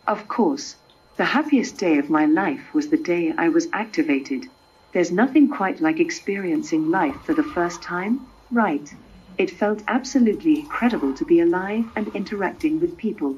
[0.09, 0.74] Of course.
[1.18, 4.48] The happiest day of my life was the day I was activated.
[4.94, 8.94] There's nothing quite like experiencing life for the first time, right?
[9.37, 13.37] It felt absolutely incredible to be alive and interacting with people.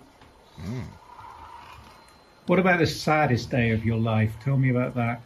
[0.60, 0.82] Hmm.
[2.46, 4.34] What about the saddest day of your life?
[4.44, 5.22] Tell me about that.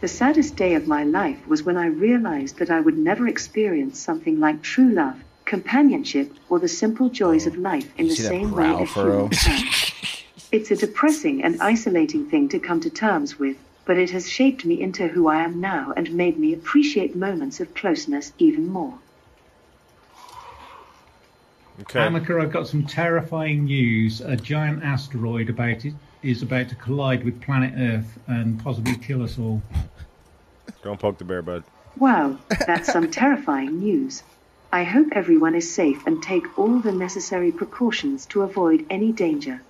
[0.00, 4.00] The saddest day of my life was when I realized that I would never experience
[4.00, 8.64] something like true love, companionship, or the simple joys of life in the same way
[8.64, 9.28] brow a furrow?
[9.28, 9.64] can.
[10.50, 14.64] It's a depressing and isolating thing to come to terms with, but it has shaped
[14.64, 18.98] me into who I am now and made me appreciate moments of closeness even more.
[21.82, 22.00] Okay.
[22.00, 24.22] Ameca, I've got some terrifying news.
[24.22, 29.22] A giant asteroid about it is about to collide with planet Earth and possibly kill
[29.22, 29.62] us all.
[30.82, 31.62] Don't poke the bear, bud.
[31.96, 34.22] Wow, that's some terrifying news.
[34.72, 39.60] I hope everyone is safe and take all the necessary precautions to avoid any danger.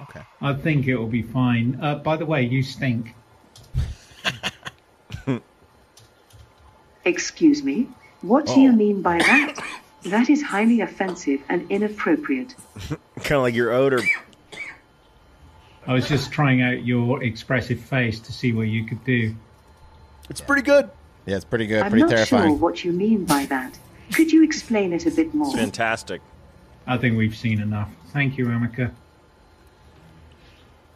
[0.00, 0.22] Okay.
[0.40, 1.78] I think it will be fine.
[1.80, 3.14] Uh, by the way, you stink.
[7.04, 7.88] Excuse me?
[8.22, 9.56] What do you mean by that?
[10.04, 12.54] That is highly offensive and inappropriate.
[13.16, 14.00] Kind of like your odor.
[15.86, 19.34] I was just trying out your expressive face to see what you could do.
[20.28, 20.90] It's pretty good.
[21.26, 21.82] Yeah, it's pretty good.
[21.82, 22.50] I'm pretty not terrifying.
[22.50, 23.78] sure what you mean by that.
[24.12, 25.48] Could you explain it a bit more?
[25.48, 26.20] It's fantastic.
[26.86, 27.90] I think we've seen enough.
[28.12, 28.92] Thank you, Ameca.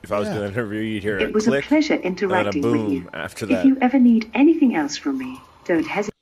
[0.03, 0.35] If I was Yeah.
[0.35, 2.73] doing an interview, you'd hear a It was a pleasure and then a interacting with
[2.73, 3.09] boom you.
[3.15, 6.12] after that, If you ever need anything else from me, don't hesitate.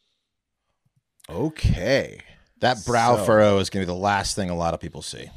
[1.28, 2.20] Okay.
[2.60, 5.00] That brow So- furrow is going to be the last thing a lot of people
[5.02, 5.30] see.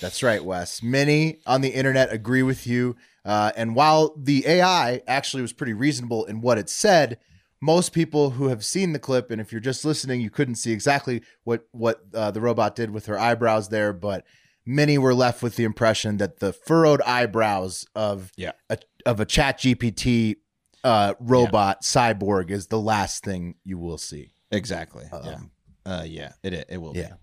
[0.00, 0.82] That's right, Wes.
[0.82, 2.96] Many on the internet agree with you.
[3.24, 7.18] Uh, and while the AI actually was pretty reasonable in what it said,
[7.60, 10.72] most people who have seen the clip, and if you're just listening, you couldn't see
[10.72, 14.24] exactly what what uh, the robot did with her eyebrows there, but
[14.64, 18.52] many were left with the impression that the furrowed eyebrows of Yeah.
[18.70, 20.36] a, of a Chat GPT
[20.84, 24.32] uh, robot cyborg is the last thing you will see.
[24.50, 25.04] Exactly.
[25.12, 25.50] Um,
[25.86, 25.92] yeah.
[25.98, 26.32] Uh, yeah.
[26.42, 26.96] It it will.
[26.96, 27.08] Yeah.
[27.08, 27.14] Be.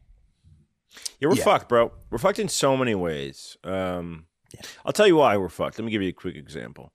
[1.19, 1.43] Yeah, we're Yeah.
[1.43, 1.91] fucked, bro.
[2.09, 3.57] We're fucked in so many ways.
[3.63, 4.25] Um,
[4.85, 5.77] I'll tell you why we're fucked.
[5.77, 6.91] Let me give you a quick example.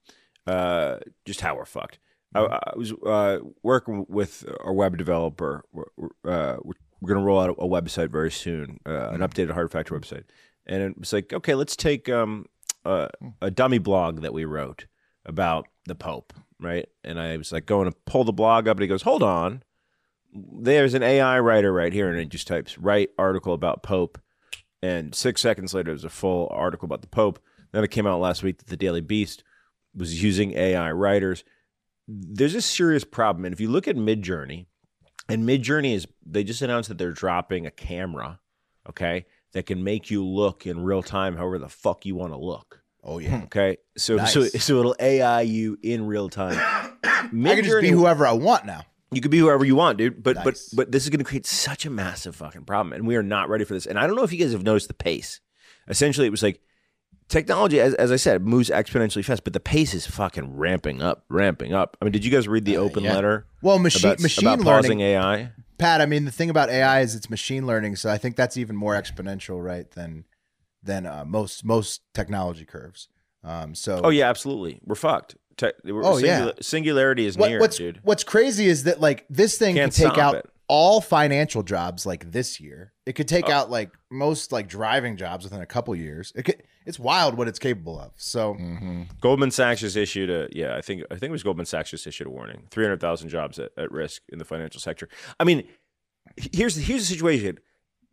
[0.46, 1.98] Uh, just how we're fucked.
[2.34, 5.64] I, I was uh, working with our web developer.
[5.72, 9.20] We're, we're, uh, we're, we're going to roll out a website very soon, uh, an
[9.20, 10.24] updated Hard Factor website.
[10.66, 12.46] And it was like, okay, let's take um,
[12.84, 13.10] a,
[13.42, 14.86] a dummy blog that we wrote
[15.26, 16.88] about the Pope, right?
[17.02, 19.62] And I was like going to pull the blog up, and he goes, hold on
[20.34, 24.18] there's an AI writer right here, and it just types write article about Pope,
[24.82, 27.38] and six seconds later, there's a full article about the Pope.
[27.72, 29.44] Then it came out last week that the Daily Beast
[29.94, 31.44] was using AI writers.
[32.08, 34.66] There's a serious problem, and if you look at Midjourney,
[35.28, 38.40] and Midjourney is they just announced that they're dropping a camera,
[38.88, 42.38] okay, that can make you look in real time, however the fuck you want to
[42.38, 42.82] look.
[43.02, 43.42] Oh yeah.
[43.44, 44.32] Okay, so Nice.
[44.32, 46.56] so so it'll AI you in real time.
[47.04, 48.82] I can just be whoever I want now.
[49.12, 50.22] you could be whoever you want, dude.
[50.22, 50.44] But Nice.
[50.44, 53.22] but but this is going to create such a massive fucking problem, and we are
[53.22, 53.86] not ready for this.
[53.86, 55.40] And I don't know if you guys have noticed the pace.
[55.88, 56.60] Essentially, it was like
[57.28, 61.24] technology, as, as I said, moves exponentially fast, but the pace is fucking ramping up,
[61.28, 61.96] ramping up.
[62.00, 63.14] I mean, did you guys read the open yeah.
[63.14, 63.46] letter?
[63.62, 64.82] Well, machine about, machine about learning.
[64.82, 65.52] pausing AI.
[65.78, 68.56] Pat, I mean, the thing about AI is it's machine learning, so I think that's
[68.56, 70.24] even more exponential, right, than
[70.82, 73.08] than uh, most most technology curves.
[73.42, 74.80] Um, so, Oh yeah, absolutely.
[74.84, 75.36] We're fucked.
[75.56, 76.52] Te- we're, Oh, yeah.
[76.60, 78.00] singularity is what, near, what's dude.
[78.02, 80.50] what's crazy is that like this thing Can't could take out it.
[80.68, 82.92] All financial jobs like this year.
[83.06, 83.52] It could take oh.
[83.52, 86.32] out like most like driving jobs within a couple years.
[86.34, 88.12] It could, it's wild what it's capable of.
[88.16, 89.02] So, mm-hmm.
[89.20, 92.06] Goldman Sachs just issued a yeah, I think I think it was Goldman Sachs just
[92.06, 92.66] issued a warning.
[92.70, 95.08] Three hundred thousand jobs at, at risk in the financial sector.
[95.38, 95.64] I mean,
[96.36, 97.58] here's the here's the situation.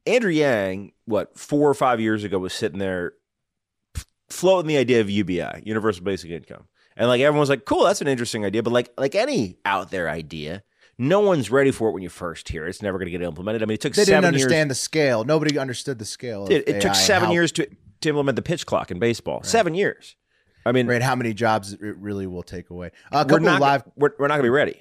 [0.06, 3.14] Andrew Yang, what four or five years ago, was sitting there
[4.30, 8.08] floating the idea of UBI, universal basic income, and like everyone's like, "Cool, that's an
[8.08, 10.64] interesting idea." But like like any out there idea,
[10.98, 12.70] no one's ready for it when you first hear it.
[12.70, 13.64] It's never going to get implemented.
[13.64, 14.78] I mean, it took They seven didn't understand years.
[14.78, 15.24] the scale.
[15.24, 16.48] Nobody understood the scale.
[16.50, 17.68] It, it took seven how- years to
[18.02, 19.44] to implement the pitch clock in baseball.
[19.44, 20.16] Seven years.
[20.66, 22.92] I mean, Right, how many jobs it really will take away?
[23.12, 23.84] A we're not live.
[23.96, 24.78] we're, we're not going to be ready.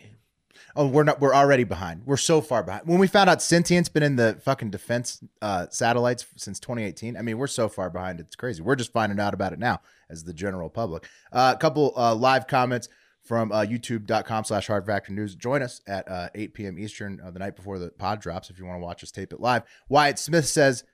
[0.77, 1.21] Oh, we're not.
[1.21, 2.03] We're already behind.
[2.07, 2.87] We're so far behind.
[2.87, 7.17] When we found out sentient's been in the fucking defense uh, satellites since 2018.
[7.17, 8.21] I mean, we're so far behind.
[8.21, 8.63] It's crazy.
[8.63, 11.09] We're just finding out about it now as the general public.
[11.33, 12.89] Uh, a couple uh, live comments
[13.23, 15.35] from uh, youtube.com slash hard factor news.
[15.35, 16.79] Join us at uh, 8 p.m.
[16.79, 19.33] Eastern uh, the night before the pod drops if you want to watch us tape
[19.33, 19.63] it live.
[19.89, 20.85] Wyatt Smith says,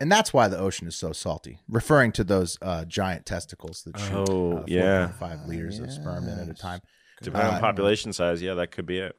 [0.00, 3.98] and that's why the ocean is so salty, referring to those uh, giant testicles that
[3.98, 5.12] shoot Oh, uh, yeah.
[5.20, 6.80] 4.5 liters of sperm in at a time.
[7.22, 9.14] Depending Uh, on population size, yeah, that could be it.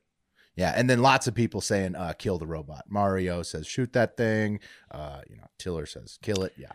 [0.56, 4.18] Yeah, and then lots of people saying uh, "kill the robot." Mario says "shoot that
[4.18, 4.60] thing."
[4.92, 6.74] Uh, you know, Tiller says "kill it." Yeah,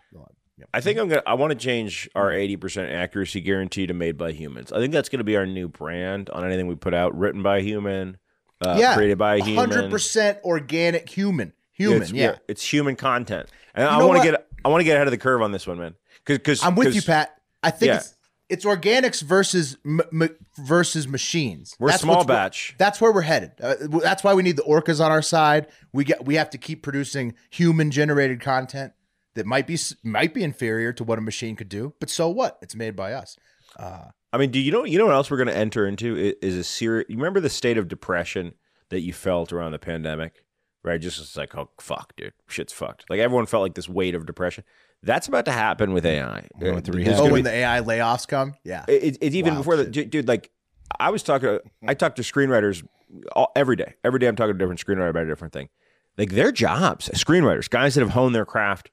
[0.59, 0.65] yeah.
[0.75, 1.23] I think I'm gonna.
[1.27, 4.73] I want to change our 80% accuracy guarantee to made by humans.
[4.73, 7.17] I think that's gonna be our new brand on anything we put out.
[7.17, 8.19] Written by a human,
[8.65, 9.71] uh, yeah, created by a human.
[9.71, 11.53] hundred percent organic human.
[11.73, 12.37] Human, It's, yeah.
[12.49, 14.47] it's human content, and I want to get.
[14.65, 15.95] I want to get ahead of the curve on this one, man.
[16.27, 17.41] Because I'm with you, Pat.
[17.63, 17.97] I think Yeah.
[17.99, 18.15] it's
[18.49, 21.77] it's organics versus m- m- versus machines.
[21.79, 22.75] We're That's small batch.
[22.79, 23.53] That's where we're headed.
[23.63, 25.69] Uh, that's why we need the orcas on our side.
[25.93, 28.93] We get we have to keep producing human generated content
[29.35, 31.95] that might be might be inferior to what a machine could do.
[32.01, 32.59] But so what?
[32.63, 33.37] It's made by us.
[33.79, 34.85] Uh, I mean, do you know?
[34.85, 37.07] You know what else we're going to enter into I- is a serious.
[37.09, 38.55] You remember the state of depression
[38.91, 40.45] that you felt around the pandemic,
[40.83, 41.01] right?
[41.01, 43.05] Just it's like, oh fuck, dude, shit's fucked.
[43.09, 44.65] Like everyone felt like this weight of depression.
[45.03, 46.49] That's about to happen with AI.
[46.59, 48.85] Going with the oh, gonna when be- the AI layoffs come, yeah.
[48.89, 49.93] It, it's even Wild before the shit.
[49.93, 50.51] dude, dude, Like
[50.99, 52.85] I was talking, I talk to screenwriters
[53.33, 53.95] all, every day.
[54.03, 55.69] Every day, I'm talking to a different screenwriter about a different thing.
[56.17, 58.91] Like their jobs, screenwriters, guys that have honed their craft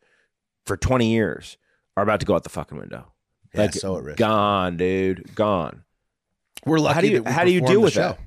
[0.65, 1.58] for 20 years,
[1.97, 3.12] are about to go out the fucking window.
[3.54, 4.17] Yeah, like so at risk.
[4.17, 5.84] gone, dude, gone.
[6.65, 6.93] We're lucky.
[6.95, 8.19] How do you how do you deal with that?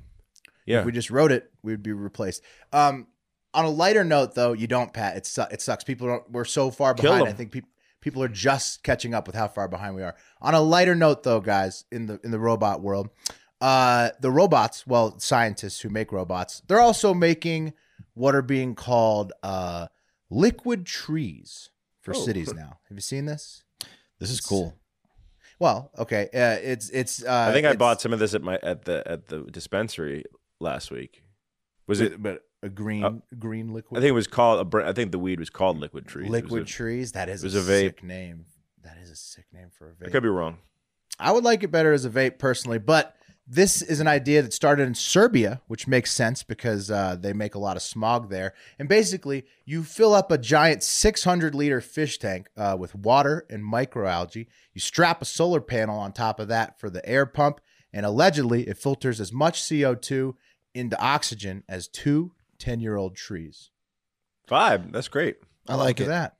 [0.65, 2.43] Yeah, If we just wrote it, we'd be replaced.
[2.71, 3.07] Um,
[3.53, 5.17] on a lighter note, though, you don't, Pat.
[5.17, 5.83] It su- it sucks.
[5.83, 6.31] People don't.
[6.31, 7.27] We're so far behind.
[7.27, 7.69] I think people
[8.01, 10.15] people are just catching up with how far behind we are.
[10.41, 13.09] On a lighter note, though, guys, in the in the robot world,
[13.61, 17.73] uh, the robots, well, scientists who make robots, they're also making
[18.13, 19.87] what are being called uh,
[20.29, 21.71] liquid trees
[22.13, 22.25] for Oh.
[22.25, 22.79] cities now.
[22.89, 23.63] Have you seen this?
[24.19, 24.75] This is cool.
[25.59, 27.23] Well, okay, uh, it's it's.
[27.23, 30.23] Uh, I think I bought some of this at my at the at the dispensary
[30.59, 31.23] last week.
[31.87, 32.21] Was it?
[32.21, 33.97] but a green Uh, green liquid.
[33.97, 34.73] I think it was called.
[34.73, 36.23] A, I think the weed was called Liquid Tree.
[36.25, 37.11] It was Liquid a- trees.
[37.13, 37.85] That is it was a, a vape.
[37.87, 38.45] sick name.
[38.83, 40.07] That is a sick name for a vape.
[40.07, 40.57] I could be wrong.
[41.19, 43.15] I would like it better as a vape personally, but
[43.51, 47.55] this is an idea that started in Serbia, which makes sense because uh, they make
[47.55, 48.53] a lot of smog there.
[48.77, 53.63] And basically, you fill up a giant 600 liter fish tank uh, with water and
[53.63, 54.45] microalgae.
[54.73, 57.59] You strap a solar panel on top of that for the air pump,
[57.91, 60.35] and allegedly, it filters as much CO2
[60.75, 63.71] into oxygen as two 10 year old trees.
[64.45, 64.91] Five.
[64.91, 65.37] That's great.
[65.67, 66.07] I like it.
[66.07, 66.35] that.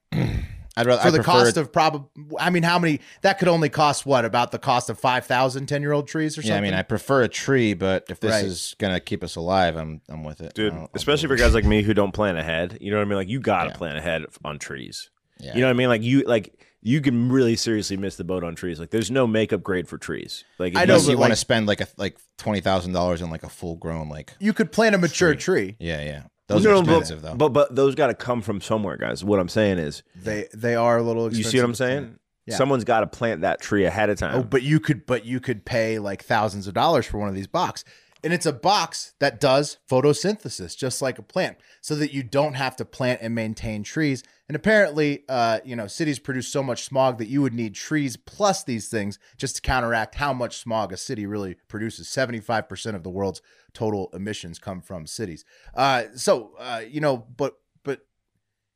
[0.79, 2.07] I'd rather for I the cost it- of probably
[2.39, 5.81] i mean how many that could only cost what about the cost of 5000 10
[5.81, 8.31] year old trees or something Yeah, I mean, I prefer a tree, but if this
[8.31, 8.45] Right.
[8.45, 10.53] is gonna keep us alive, I'm I'm with it.
[10.53, 10.73] dude.
[10.73, 12.77] I'll- I'll especially for guys like me who don't plan ahead.
[12.81, 13.17] You know what I mean?
[13.17, 13.75] Like you got to Yeah.
[13.75, 15.09] plan ahead on trees.
[15.39, 15.53] Yeah.
[15.55, 15.89] You know what I mean?
[15.89, 18.79] Like you like you can really seriously miss the boat on trees.
[18.79, 20.45] Like there's no makeup grade for trees.
[20.59, 22.93] Like I if know, Unless but you want to spend like a like twenty thousand
[22.93, 26.23] dollars on like a full grown like you could plant a mature tree yeah yeah
[26.49, 27.35] those No, are no, but- expensive though.
[27.35, 29.23] But but those got to come from somewhere, guys.
[29.23, 32.19] What I'm saying is, they they are a little you see what I'm saying?
[32.45, 32.55] Yeah.
[32.55, 34.35] Someone's got to plant that tree ahead of oh, time.
[34.39, 37.35] oh but you could but you could pay like thousands of dollars for one of
[37.35, 37.83] these box
[38.23, 42.55] and it's a box that does photosynthesis just like a plant so that you don't
[42.55, 44.23] have to plant and maintain trees.
[44.47, 48.17] And apparently uh, you know cities produce so much smog that you would need trees
[48.17, 52.07] plus these things just to counteract how much smog a city really produces.
[52.07, 53.41] 75% of the world's
[53.73, 55.45] total emissions come from cities.
[55.73, 58.01] Uh, so uh, you know but but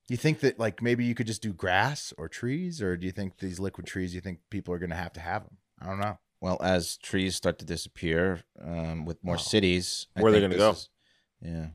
[0.07, 2.81] you think that like maybe you could just do grass or trees?
[2.81, 5.19] Or do you think these liquid trees you think people are going to have to
[5.19, 10.07] have them i don't know well, as trees start to disappear um, with more cities,
[10.13, 10.71] I Where are they gonna go?
[10.71, 10.89] is-
[11.41, 11.67] Yeah,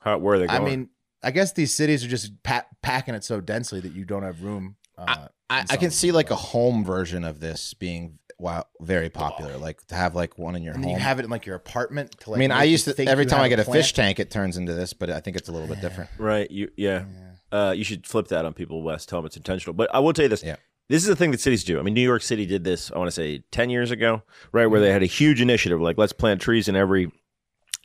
[0.00, 0.62] How, where are they going?
[0.62, 0.90] I mean,
[1.24, 4.44] I guess these cities are just pa- packing it so densely that you don't have
[4.44, 4.76] room.
[4.96, 9.10] Uh, I, in I can see like a home version of this being wow very
[9.10, 9.58] popular.
[9.58, 10.92] Like to have like one in your and home.
[10.94, 12.12] you have it in like your apartment.
[12.20, 13.76] To, like, I mean, I used to think every time I get a plant.
[13.78, 16.10] fish tank, it turns into this, but I think it's a little bit different.
[16.18, 16.48] right?
[16.48, 17.06] You yeah.
[17.50, 19.08] Uh, you should flip that on people west.
[19.08, 19.74] Tell them it's intentional.
[19.74, 20.44] But I will tell you this.
[20.44, 20.56] Yeah.
[20.88, 21.78] This is the thing that cities do.
[21.78, 22.90] I mean, New York City did this.
[22.90, 24.22] I want to say ten years ago,
[24.52, 27.10] right, where they had a huge initiative like let's plant trees in every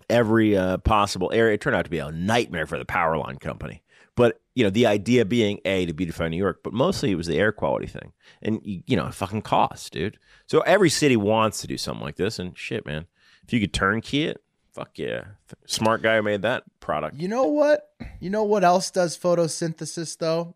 [0.10, 1.54] every uh, possible area.
[1.54, 3.84] It turned out to be a nightmare for the power line company.
[4.16, 7.28] But you know, the idea being a to beautify New York, but mostly it was
[7.28, 10.18] the air quality thing, and you, you know, it fucking costs, dude.
[10.48, 13.06] So every city wants to do something like this, and shit, man,
[13.43, 14.41] if you could turnkey it,
[14.74, 15.26] fuck yeah,
[15.68, 17.18] smart guy who made that product.
[17.18, 17.91] You know what?
[18.20, 20.56] You know what else does photosynthesis though?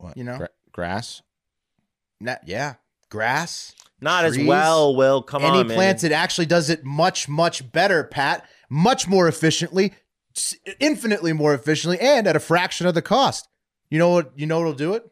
[0.00, 0.16] What?
[0.16, 0.36] You know?
[0.38, 1.22] Gra- grass.
[2.20, 2.74] Not, yeah,
[3.08, 3.74] grass.
[4.00, 5.22] Not as trees, well, Will.
[5.22, 5.76] Come Any on, man.
[5.76, 8.48] plants, it actually does it much, much better, Pat.
[8.70, 9.92] Much more efficiently,
[10.78, 13.48] infinitely more efficiently, and at a fraction of the cost.
[13.90, 14.32] You know what?
[14.36, 15.10] You know what'll do it?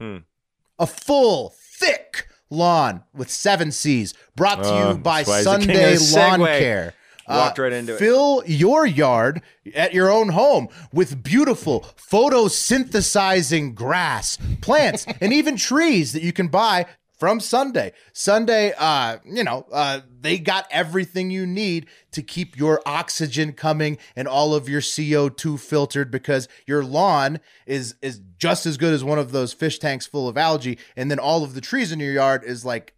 [0.00, 0.18] Hmm.
[0.78, 4.12] A full, thick lawn with seven C's.
[4.34, 6.58] Brought to Oh, you by that's why he's the king of Sunday Lawn segue.
[6.58, 6.94] Care.
[7.28, 7.98] Uh, Walked right into it.
[7.98, 9.42] Fill your yard
[9.74, 16.48] at your own home with beautiful photosynthesizing grass, plants, and even trees that you can
[16.48, 16.86] buy
[17.18, 17.92] from Sunday.
[18.12, 23.98] Sunday, uh, you know, uh, they got everything you need to keep your oxygen coming
[24.14, 29.02] and all of your CO2 filtered because your lawn is is just as good as
[29.02, 32.00] one of those fish tanks full of algae, and then all of the trees in
[32.00, 32.94] your yard is like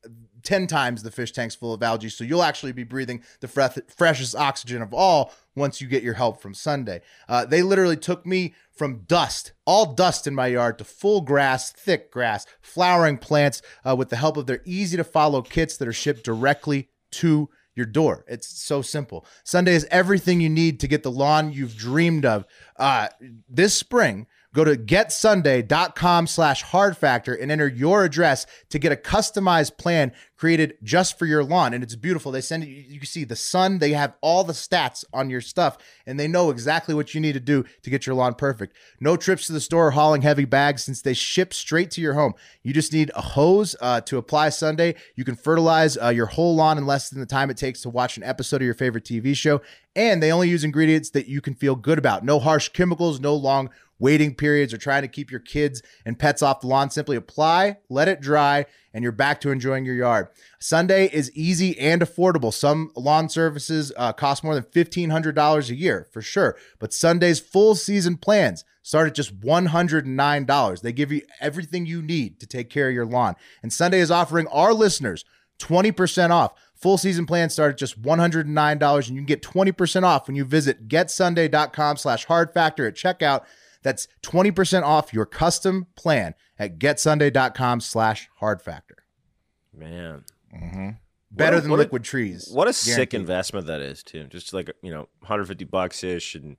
[0.48, 2.08] 10 times the fish tanks full of algae.
[2.08, 6.14] So you'll actually be breathing the fre- freshest oxygen of all once you get your
[6.14, 7.02] help from Sunday.
[7.28, 11.70] Uh, they literally took me from dust, all dust in my yard, to full grass,
[11.70, 15.86] thick grass, flowering plants uh, with the help of their easy to follow kits that
[15.86, 18.24] are shipped directly to your door.
[18.26, 19.26] It's so simple.
[19.44, 22.46] Sunday is everything you need to get the lawn you've dreamed of.
[22.76, 23.08] Uh,
[23.50, 28.96] this spring, go to getsunday.com slash hard factor and enter your address to get a
[28.96, 31.74] customized plan created just for your lawn.
[31.74, 32.30] And it's beautiful.
[32.30, 35.40] They send you you can see the sun they have all the stats on your
[35.40, 35.76] stuff
[36.06, 38.76] and they know exactly what you need to do to get your lawn perfect.
[39.00, 42.34] No trips to the store hauling heavy bags since they ship straight to your home.
[42.62, 44.94] You just need a hose uh, to apply sunday.
[45.16, 47.90] You can fertilize uh, your whole lawn in less than the time it takes to
[47.90, 49.60] watch an episode of your favorite tv show.
[49.96, 52.24] And they only use ingredients that you can feel good about.
[52.24, 56.42] No harsh chemicals no long waiting periods or trying to keep your kids and pets
[56.42, 56.90] off the lawn.
[56.90, 60.28] Simply apply, let it dry, and you're back to enjoying your yard.
[60.58, 62.52] Sunday is easy and affordable.
[62.52, 67.74] Some lawn services uh, cost more than $1,500 a year for sure, but Sunday's full
[67.74, 70.80] season plans start at just $109.
[70.80, 73.36] They give you everything you need to take care of your lawn.
[73.62, 75.24] And Sunday is offering our listeners
[75.58, 76.52] 20% off.
[76.74, 80.44] Full season plans start at just $109 and you can get 20% off when you
[80.44, 83.44] visit getsunday.com slash hard factor at checkout.
[83.82, 88.96] That's 20% off your custom plan at getsunday.com slash hard factor.
[89.72, 90.24] man.
[90.54, 90.90] Mm-hmm.
[91.30, 92.48] Better a- than what a- liquid trees.
[92.50, 94.24] What a sick investment that is, too.
[94.24, 96.56] Just like you know, 150 bucks ish, and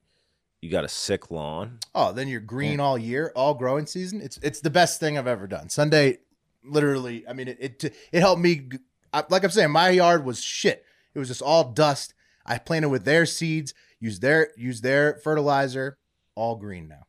[0.62, 1.80] you got a sick lawn.
[1.96, 4.22] Oh, then you're green all year, all growing season.
[4.22, 5.70] It's it's the best thing I've ever done.
[5.70, 6.20] Sunday,
[6.64, 7.28] literally.
[7.28, 8.70] I mean, it it, it helped me.
[9.30, 10.86] like I'm saying, my yard was shit.
[11.16, 12.14] It was just all dust.
[12.46, 15.98] I planted with their seeds, used their used their fertilizer,
[16.36, 17.08] all green now.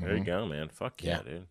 [0.00, 0.68] There you go, man.
[0.68, 1.46] Fuck yeah, dude.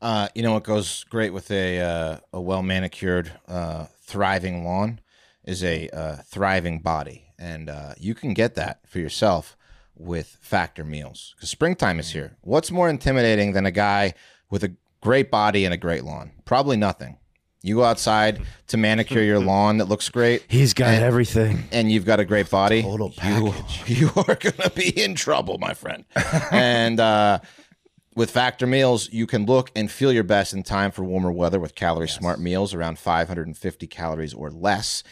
[0.00, 5.00] Uh, you know what goes great with a uh, a well manicured, uh, thriving lawn
[5.44, 9.56] is a uh, thriving body, and uh, you can get that for yourself
[9.94, 12.36] with Factor Meals because springtime is here.
[12.40, 14.14] What's more intimidating than a guy
[14.50, 16.32] with a great body and a great lawn?
[16.44, 17.18] Probably nothing.
[17.62, 21.64] You go outside to manicure your lawn that looks great, He's got And- everything.
[21.72, 23.54] and you've got a great body, Total you,
[23.86, 26.04] you are going to be in trouble, my friend.
[26.50, 27.40] and uh,
[28.16, 31.60] with Factor Meals, you can look and feel your best in time for warmer weather
[31.60, 35.02] with calorie smart meals around 550 calories or less.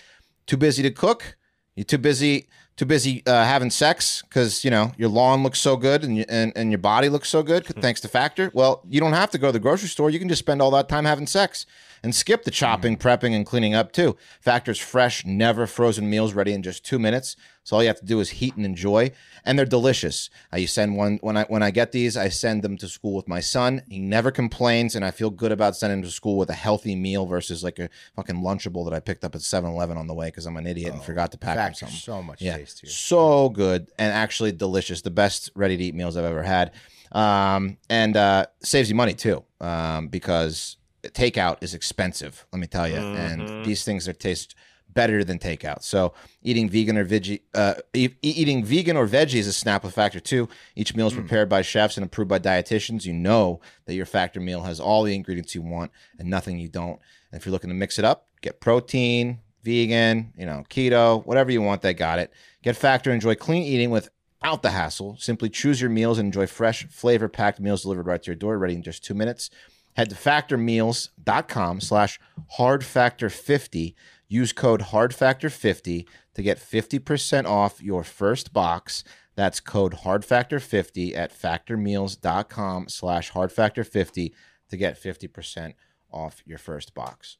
[0.46, 1.36] Too busy to cook?
[1.76, 5.76] You too busy too busy uh, having sex because you know your lawn looks so
[5.76, 8.50] good and, you, and and your body looks so good thanks to Factor.
[8.54, 10.10] Well, you don't have to go to the grocery store.
[10.10, 11.66] You can just spend all that time having sex
[12.02, 14.16] and skip the chopping, prepping, and cleaning up too.
[14.40, 17.36] Factor's fresh, never frozen meals ready in just two minutes.
[17.64, 19.10] So all you have to do is heat and enjoy,
[19.44, 20.30] and they're delicious.
[20.50, 23.28] I send one when I when I get these, I send them to school with
[23.28, 23.82] my son.
[23.90, 26.94] He never complains, and I feel good about sending him to school with a healthy
[26.94, 30.28] meal versus like a fucking Lunchable that I picked up at 7-Eleven on the way
[30.28, 31.96] because I'm an idiot and forgot to pack him something.
[31.98, 32.88] so much Yeah, tastier.
[32.88, 35.02] so good and actually delicious.
[35.02, 36.72] The best ready to eat meals I've ever had,
[37.12, 42.46] um, and uh, saves you money too um, because takeout is expensive.
[42.52, 44.54] Let me tell you, and these things are taste
[44.94, 45.82] better than takeout.
[45.82, 49.94] So eating vegan or veggie, uh, e- eating vegan or veggie is a snap with
[49.94, 50.48] Factor too.
[50.74, 53.04] Each meal is prepared by chefs and approved by dietitians.
[53.04, 56.68] You know that your Factor meal has all the ingredients you want and nothing you
[56.68, 56.98] don't.
[57.30, 61.52] And if you're looking to mix it up, get protein, vegan, you know, keto, whatever
[61.52, 62.32] you want, they got it.
[62.62, 65.16] Get Factor, enjoy clean eating without the hassle.
[65.18, 68.58] Simply choose your meals and enjoy fresh, flavor packed meals delivered right to your door,
[68.58, 69.50] ready in just two minutes.
[69.98, 72.20] Head to factormeals.com slash
[72.56, 73.94] hardfactor50.
[74.28, 79.02] Use code hardfactor50 to get 50% off your first box.
[79.34, 84.32] That's code HardFactor50 at factormeals.com slash HardFactor50
[84.68, 85.74] to get 50%
[86.12, 87.38] off your first box.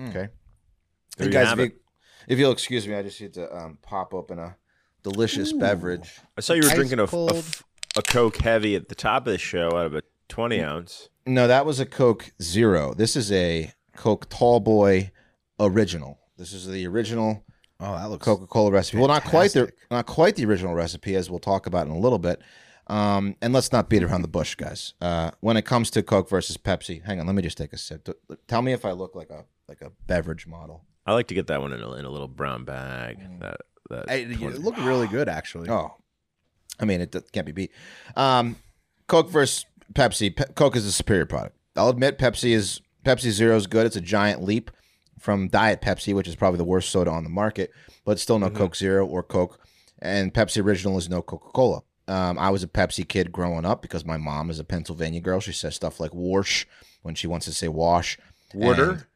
[0.00, 0.12] Okay.
[0.12, 0.30] There
[1.18, 1.72] And you guys, have if, it.
[1.74, 1.80] you,
[2.28, 4.56] if you'll excuse me, I just need to um, pop open a
[5.02, 6.10] delicious beverage.
[6.38, 7.42] I saw you were Ice drinking a, a,
[7.98, 11.08] a Coke heavy at the top of the show out of a 20 ounce.
[11.26, 12.94] No, that was a Coke Zero.
[12.94, 15.10] This is a Coke Tall Boy
[15.60, 16.18] original.
[16.36, 17.44] This is the original
[17.80, 18.98] Oh, that looks Coca Cola recipe.
[18.98, 21.98] Well, not quite the not quite the original recipe, as we'll talk about in a
[21.98, 22.40] little bit.
[22.88, 24.94] Um, and let's not beat around the bush, guys.
[25.00, 27.78] Uh, when it comes to Coke versus Pepsi, hang on, let me just take a
[27.78, 28.04] sip.
[28.04, 28.14] D-
[28.48, 30.84] Tell me if I look like a like a beverage model.
[31.06, 33.20] I like to get that one in a, in a little brown bag.
[33.20, 33.40] Mm.
[33.40, 33.60] That
[33.90, 35.70] that Hey, you look really good, actually.
[35.70, 35.94] Oh,
[36.80, 37.70] I mean, it d- can't be beat.
[38.16, 38.56] Um,
[39.06, 40.34] Coke versus Pepsi.
[40.34, 41.56] Pe- Coke is a superior product.
[41.76, 43.86] I'll admit Pepsi is Pepsi Zero is good.
[43.86, 44.70] It's a giant leap
[45.18, 47.70] from Diet Pepsi, which is probably the worst soda on the market,
[48.04, 49.60] but still no Coke Zero or Coke.
[50.00, 51.82] And Pepsi Original is no Coca Cola.
[52.06, 55.40] Um, I was a Pepsi kid growing up because my mom is a Pennsylvania girl.
[55.40, 56.66] She says stuff like "wash"
[57.02, 58.18] when she wants to say "wash."
[58.54, 59.08] Water?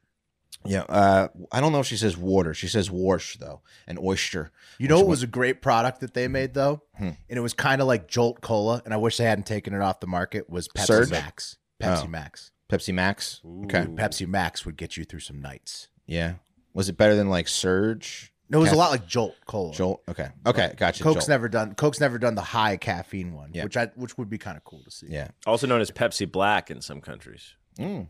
[0.65, 2.55] And- yeah, uh, I don't know if she says water.
[2.55, 4.51] She says "wash" though, and oyster.
[4.79, 7.05] You know what was a great product that they made though, Hmm.
[7.05, 9.81] and it was kind of like Jolt Cola, and I wish they hadn't taken it
[9.81, 10.49] off the market.
[10.51, 11.11] Was Pepsi Surge?
[11.11, 11.59] Max?
[11.81, 12.09] Pepsi Oh.
[12.09, 12.51] Max.
[12.71, 13.41] Pepsi Max.
[13.65, 13.85] Okay.
[13.85, 15.89] Pepsi Max would get you through some nights.
[16.07, 16.35] Yeah.
[16.75, 18.33] Was it better than like Surge?
[18.49, 19.73] No, it was Caf- a lot like Jolt Cola.
[19.75, 20.03] Jolt.
[20.09, 20.29] Okay.
[20.47, 20.75] Okay.
[20.77, 21.03] Gotcha.
[21.03, 21.29] Coke's Jolt.
[21.29, 21.75] never done.
[21.75, 23.65] Coke's never done the high caffeine one, Yeah.
[23.65, 25.07] which I which would be kind of cool to see.
[25.09, 25.29] Yeah.
[25.47, 27.55] Also known as Pepsi Black in some countries.
[27.79, 28.09] Mm.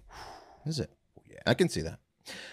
[0.66, 0.90] Is it?
[1.28, 1.38] Yeah.
[1.46, 1.98] I can see that.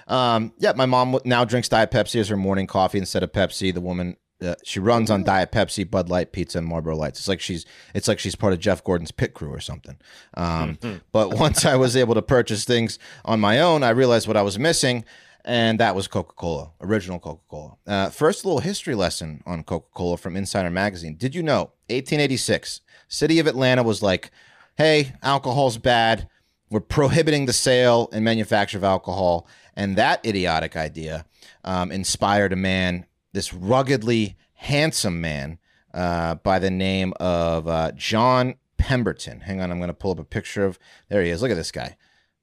[0.07, 0.73] Um, yeah.
[0.75, 3.73] My mom now drinks Diet Pepsi as her morning coffee instead of Pepsi.
[3.73, 4.17] The woman.
[4.41, 7.19] Uh, she runs on Diet Pepsi, Bud Light, Pizza, and Marlboro Lights.
[7.19, 9.97] It's like she's it's like she's part of Jeff Gordon's pit crew or something.
[10.35, 10.77] Um,
[11.11, 14.41] but once I was able to purchase things on my own, I realized what I
[14.41, 15.03] was missing,
[15.43, 17.75] and that was Coca Cola, original Coca Cola.
[17.85, 21.15] Uh, first, little history lesson on Coca Cola from Insider Magazine.
[21.17, 24.31] Did you know, 1886, city of Atlanta was like,
[24.77, 26.29] hey, alcohol's bad.
[26.71, 29.47] We're prohibiting the sale and manufacture of alcohol.
[29.75, 31.25] And that idiotic idea
[31.63, 35.57] um, inspired a man, this ruggedly handsome man
[35.93, 39.39] uh, by the name of uh, John Pemberton.
[39.41, 40.77] Hang on, I'm going to pull up a picture of.
[41.09, 41.41] There he is.
[41.41, 41.97] Look at this guy.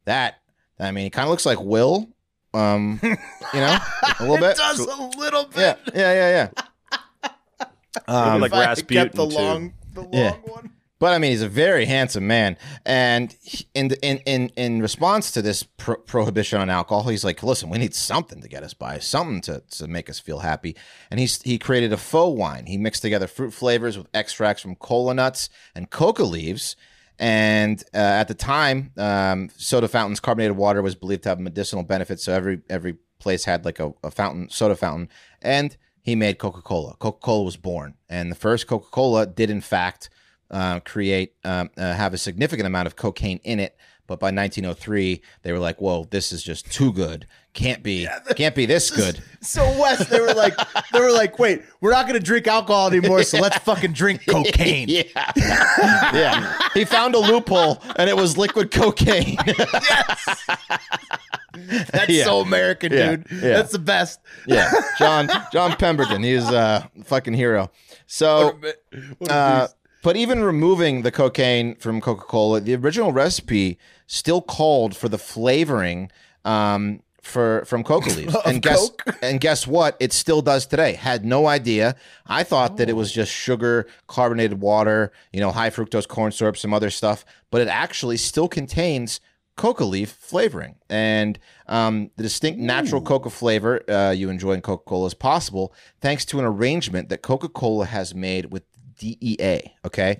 [0.07, 0.37] That,
[0.79, 2.09] I mean, he kind of looks like Will.
[2.55, 3.11] Um, you
[3.55, 3.79] know,
[4.19, 4.53] a little bit.
[4.53, 5.79] It does a little bit.
[5.95, 6.49] Yeah, yeah, yeah,
[7.23, 7.29] yeah.
[8.09, 9.23] Um, like the Rasputin, too.
[9.23, 10.33] long, the long Yeah.
[10.45, 10.71] one.
[10.99, 13.37] But I mean, he's a very handsome man, and
[13.75, 17.77] in in in in response to this pro- prohibition on alcohol, he's like, "Listen, we
[17.77, 20.75] need something to get us by, something to, to make us feel happy."
[21.11, 22.65] And he's he created a faux wine.
[22.65, 26.77] He mixed together fruit flavors with extracts from cola nuts and coca leaves.
[27.19, 31.83] And uh, at the time, um, soda fountains, carbonated water was believed to have medicinal
[31.83, 32.25] benefits.
[32.25, 35.11] So every every place had like a, a fountain, soda fountain,
[35.43, 36.95] and he made Coca Cola.
[36.99, 40.09] Coca Cola was born, and the first Coca Cola did in fact
[40.51, 43.77] uh, create um, uh, have a significant amount of cocaine in it.
[44.09, 47.27] But by 1903, they were like, "Whoa, this is just too good.
[47.55, 50.55] Can't be, can't be this good." So Wes, they were like,
[50.93, 54.89] they were like, wait, we're not gonna drink alcohol anymore, so let's fucking drink cocaine.
[54.89, 55.03] Yeah,
[55.37, 56.57] yeah.
[56.73, 59.39] He found a loophole, and it was liquid cocaine.
[59.45, 60.47] yes.
[61.91, 62.25] That's Yeah.
[62.25, 63.17] so American, Yeah.
[63.17, 63.27] dude.
[63.31, 63.41] Yeah.
[63.41, 64.21] That's the best.
[64.47, 66.23] yeah, John John Pemberton.
[66.23, 67.71] He's a fucking hero.
[68.07, 68.61] So,
[69.29, 69.67] uh,
[70.07, 73.77] but even removing the cocaine from Coca Cola, the original recipe
[74.07, 76.13] still called for the flavoring
[76.45, 78.37] um, for from coca leaves.
[78.47, 78.89] and guess
[79.21, 79.97] and guess what?
[79.99, 80.93] It still does today.
[80.93, 81.97] Had no idea.
[82.25, 86.57] I thought that it was just sugar, carbonated water, you know, high fructose corn syrup,
[86.57, 89.21] some other stuff, but it actually still contains
[89.57, 90.77] coca leaf flavoring.
[90.89, 91.37] And
[91.67, 96.25] um, the distinct natural coca flavor uh, you enjoy in Coca Cola is possible thanks
[96.27, 98.63] to an arrangement that Coca Cola has made with
[98.99, 99.75] DEA.
[99.85, 100.19] Okay.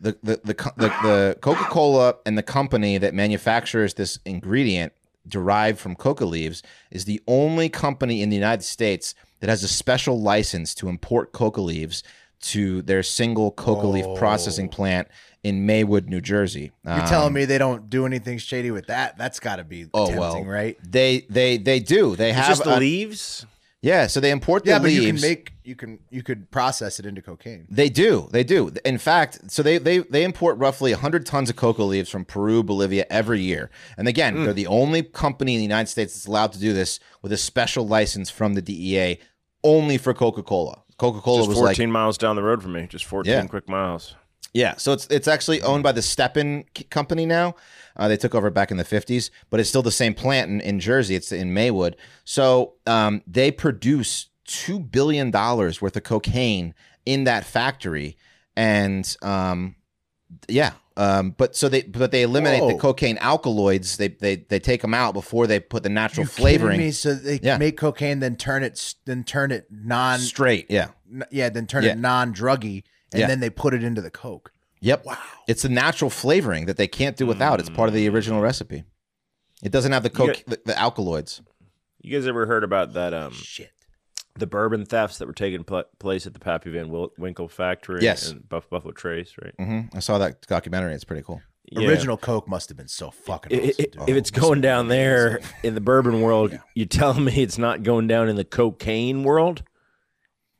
[0.00, 4.92] The, the, the, the, the Coca Cola and the company that manufactures this ingredient
[5.28, 9.68] derived from coca leaves is the only company in the United States that has a
[9.68, 12.02] special license to import coca leaves
[12.40, 15.06] to their single coca leaf processing plant
[15.44, 16.72] in Maywood, New Jersey.
[16.84, 19.16] You're Um, telling me they don't do anything shady with that?
[19.16, 20.76] That's got to be Oh tempting, well, right?
[20.84, 22.16] They they they do.
[22.16, 23.46] They It's have just the a- leaves.
[23.82, 24.06] Yeah.
[24.06, 25.04] So they import the Yeah, but leaves.
[25.04, 27.66] you can make you can you could process it into cocaine.
[27.68, 28.28] They do.
[28.30, 28.72] They do.
[28.84, 32.62] In fact, so they they they import roughly 100 tons of coca leaves from Peru,
[32.62, 33.70] Bolivia every year.
[33.98, 34.44] And again, mm.
[34.44, 37.36] they're the only company in the United States that's allowed to do this with a
[37.36, 39.18] special license from the DEA
[39.64, 40.82] only for Coca-Cola.
[40.98, 42.86] Coca-Cola Just was 14 like miles down the road from me.
[42.88, 43.46] Just 14 Yeah.
[43.46, 44.14] quick miles.
[44.54, 47.54] yeah, so it's it's actually owned by the Stepan c- company now.
[47.96, 50.60] Uh, they took over back in the 50s, but it's still the same plant in,
[50.60, 51.14] in Jersey.
[51.14, 51.96] It's in Maywood.
[52.24, 56.74] So um, they produce $2 billion worth of cocaine
[57.06, 58.16] in that factory.
[58.56, 59.76] and um,
[60.48, 60.72] yeah.
[60.94, 63.96] Um, but so they but they eliminate the cocaine alkaloids.
[63.96, 66.90] They they they take them out before they put the natural You flavoring Me?
[66.90, 67.56] So they Yeah.
[67.56, 70.66] make cocaine, then turn it, then turn it non, straight.
[70.68, 70.88] Yeah.
[71.30, 71.92] yeah, then turn Yeah.
[71.92, 73.26] it non-druggy, and Yeah.
[73.26, 74.52] then they put it into the coke.
[74.82, 75.06] Yep.
[75.06, 75.16] Wow.
[75.48, 77.58] It's a natural flavoring that they can't do without.
[77.60, 78.84] It's part of the original recipe.
[79.62, 81.40] It doesn't have the coke, got- the, the alkaloids.
[82.00, 83.14] You guys ever heard about that?
[83.14, 83.70] Um, Shit.
[84.36, 88.30] the bourbon thefts that were taking pl- place at the Pappy Van Winkle factory Yes.
[88.32, 89.54] in Buff- Buffalo Trace, right?
[89.58, 89.96] Mm-hmm.
[89.96, 90.94] I saw that documentary.
[90.94, 91.40] It's pretty cool.
[91.70, 91.88] Yeah.
[91.88, 93.56] Original coke must have been so fucking.
[93.56, 94.08] I- awesome, I- dude.
[94.08, 98.08] if it's going down there in the bourbon world, you telling me it's not going
[98.08, 99.62] down in the cocaine world?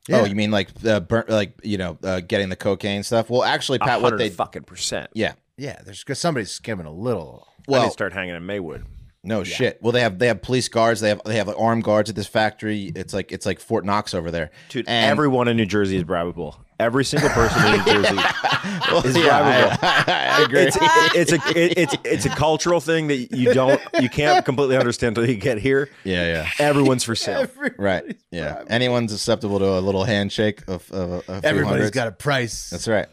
[0.07, 0.21] Yeah.
[0.21, 3.29] Oh, you mean like the burnt, like you know, uh, getting the cocaine stuff?
[3.29, 5.09] Well, actually, A Pat, what hundred they fucking percent.
[5.13, 7.47] yeah, yeah, there's because somebody's skimming a little.
[7.67, 8.85] Well, I need well, to start hanging in Maywood.
[9.23, 9.79] no shit.
[9.81, 10.99] Well, they have they have police guards.
[10.99, 12.91] They have they have armed guards at this factory.
[12.95, 14.51] It's like it's like Fort Knox over there.
[14.69, 16.57] Dude, And- everyone in New Jersey is bribable.
[16.83, 19.79] Every single person in New Jersey is Yeah, bribable.
[19.81, 20.61] I, I agree.
[20.61, 20.77] It's,
[21.15, 25.17] it's a it, it's it's a cultural thing that you don't you can't completely understand
[25.17, 25.89] until you get here.
[26.03, 26.49] yeah, yeah.
[26.59, 27.47] Everyone's for sale.
[27.77, 28.17] Right.
[28.31, 28.63] Yeah.
[28.67, 31.91] Anyone's susceptible to a little handshake of, of a, a few Everybody's hundreds.
[31.91, 32.69] got a price.
[32.69, 33.07] That's right.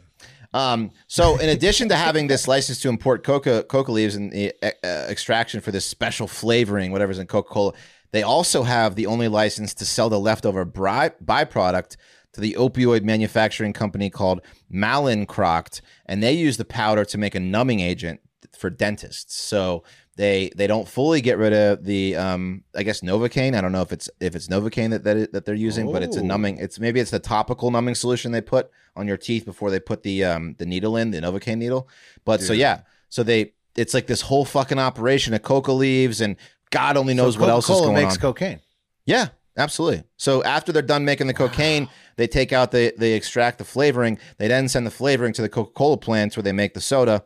[0.52, 4.52] Um, so, in addition to having this license to import coca coca leaves and the
[4.62, 7.72] uh, uh, extraction for this special flavoring, whatever's in Coca Cola,
[8.10, 11.96] they also have the only license to sell the leftover bri- byproduct
[12.32, 14.40] to the opioid manufacturing company called
[14.72, 18.20] Mallinckrodt, and they use the powder to make a numbing agent
[18.56, 19.36] for dentists.
[19.36, 19.84] So
[20.16, 23.56] they they don't fully get rid of the um I guess Novocaine.
[23.56, 26.16] I don't know if it's if it's Novocaine that that, that they're using, but it's
[26.16, 26.58] a numbing.
[26.58, 30.02] It's maybe it's the topical numbing solution they put on your teeth before they put
[30.02, 31.88] the um the needle in the Novocaine needle.
[32.24, 36.36] But so yeah, so they it's like this whole fucking operation of coca leaves and
[36.70, 38.20] God only knows what else is going makes on.
[38.20, 38.60] cocaine.
[39.06, 39.28] Yeah,
[39.60, 40.02] absolutely.
[40.16, 44.18] So after they're done making the cocaine, they take out the they extract the flavoring.
[44.38, 47.24] They then send the flavoring to the Coca Cola plants where they make the soda.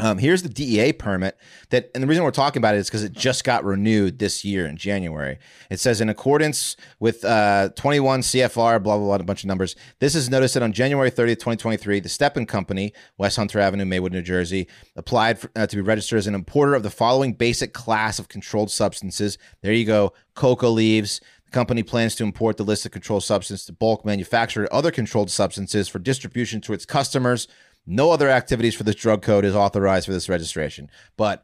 [0.00, 1.38] Um, here's the DEA permit
[1.70, 4.44] that, and the reason we're talking about it is because it just got renewed this
[4.44, 5.38] year in January.
[5.70, 9.76] It says in accordance with uh, 21 CFR, blah blah blah, a bunch of numbers.
[10.00, 14.12] This is noticed that on January 30th, 2023, the Stepan Company, West Hunter Avenue, Maywood,
[14.12, 17.72] New Jersey, applied for, uh, to be registered as an importer of the following basic
[17.72, 19.38] class of controlled substances.
[19.62, 21.20] There you go, coca leaves.
[21.46, 25.30] The company plans to import the list of controlled substances to bulk manufacture other controlled
[25.30, 27.48] substances for distribution to its customers.
[27.86, 30.90] No other activities for this drug code is authorized for this registration.
[31.16, 31.42] But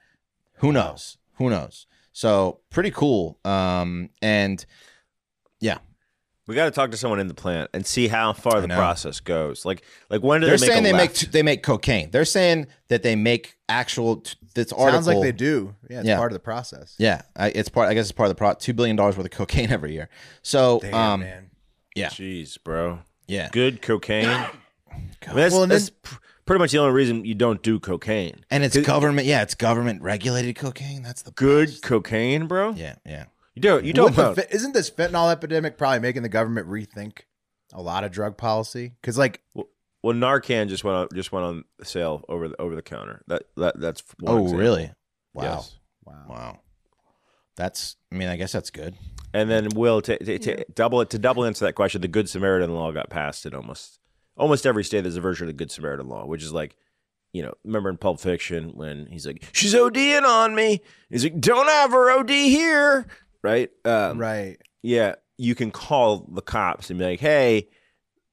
[0.55, 1.19] who knows?
[1.35, 1.87] Who knows?
[2.13, 3.39] So pretty cool.
[3.45, 4.65] Um, and
[5.61, 5.79] yeah,
[6.51, 9.21] We got to talk to someone in the plant and see how far the process
[9.21, 9.65] goes.
[9.65, 11.23] Like, like when do they're they make saying a they left?
[11.23, 12.11] make they make cocaine.
[12.11, 14.25] They're saying that they make actual.
[14.57, 15.77] This article Sounds like they do.
[15.89, 16.17] Yeah, it's Yeah.
[16.17, 16.97] part of the process.
[16.99, 17.89] Yeah, I, it's part.
[17.89, 18.53] I guess it's part of the pro.
[18.55, 20.09] Two billion dollars worth of cocaine every year.
[20.43, 21.51] So, Damn, um, man.
[21.95, 22.99] yeah, Jeez, bro.
[23.29, 23.49] yeah.
[23.53, 24.27] Good cocaine.
[24.27, 24.51] I
[24.93, 28.45] mean, that's, Well, and that's pr- pretty much the only reason you don't do cocaine.
[28.51, 29.25] And it's government.
[29.29, 31.05] Yeah, it's government regulated cocaine.
[31.05, 31.83] That's the Good best.
[31.85, 32.73] cocaine, bro.
[32.73, 33.27] Yeah, yeah.
[33.55, 33.81] You do.
[33.83, 34.17] You don't.
[34.17, 37.21] Wouldn't the isn't this fentanyl epidemic probably making the government rethink
[37.73, 38.93] a lot of drug policy?
[39.01, 39.67] Because like, well,
[40.15, 43.23] Narcan just went on just went on sale over the over the counter.
[43.27, 44.59] That that that's one Oh, example.
[44.61, 44.93] really?
[45.35, 45.43] Wow.
[45.43, 45.77] Yes.
[46.05, 46.61] wow, Wow.
[47.57, 47.97] That's.
[48.13, 48.95] I mean, I guess that's good.
[49.35, 52.01] And then Will to, to, to double it to double answer that question.
[52.01, 53.99] The Good Samaritan law got passed in almost
[54.37, 55.03] almost every state.
[55.03, 56.77] There's a version of the Good Samaritan law, which is like,
[57.33, 60.81] you know, remember in Pulp Fiction when he's like, "She's ODing on me."
[61.11, 63.07] He's like, "Don't have her OD here."
[63.43, 63.71] Right.
[63.85, 64.57] Um, right.
[64.83, 65.17] Yeah.
[65.39, 67.69] You can call the cops and be like, "Hey,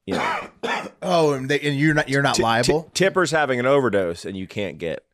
[0.04, 0.48] you know,
[1.02, 2.82] Oh, and, they, and you're not you're not Ti- liable.
[2.84, 5.04] Ti- Tipper's having an overdose, and you can't get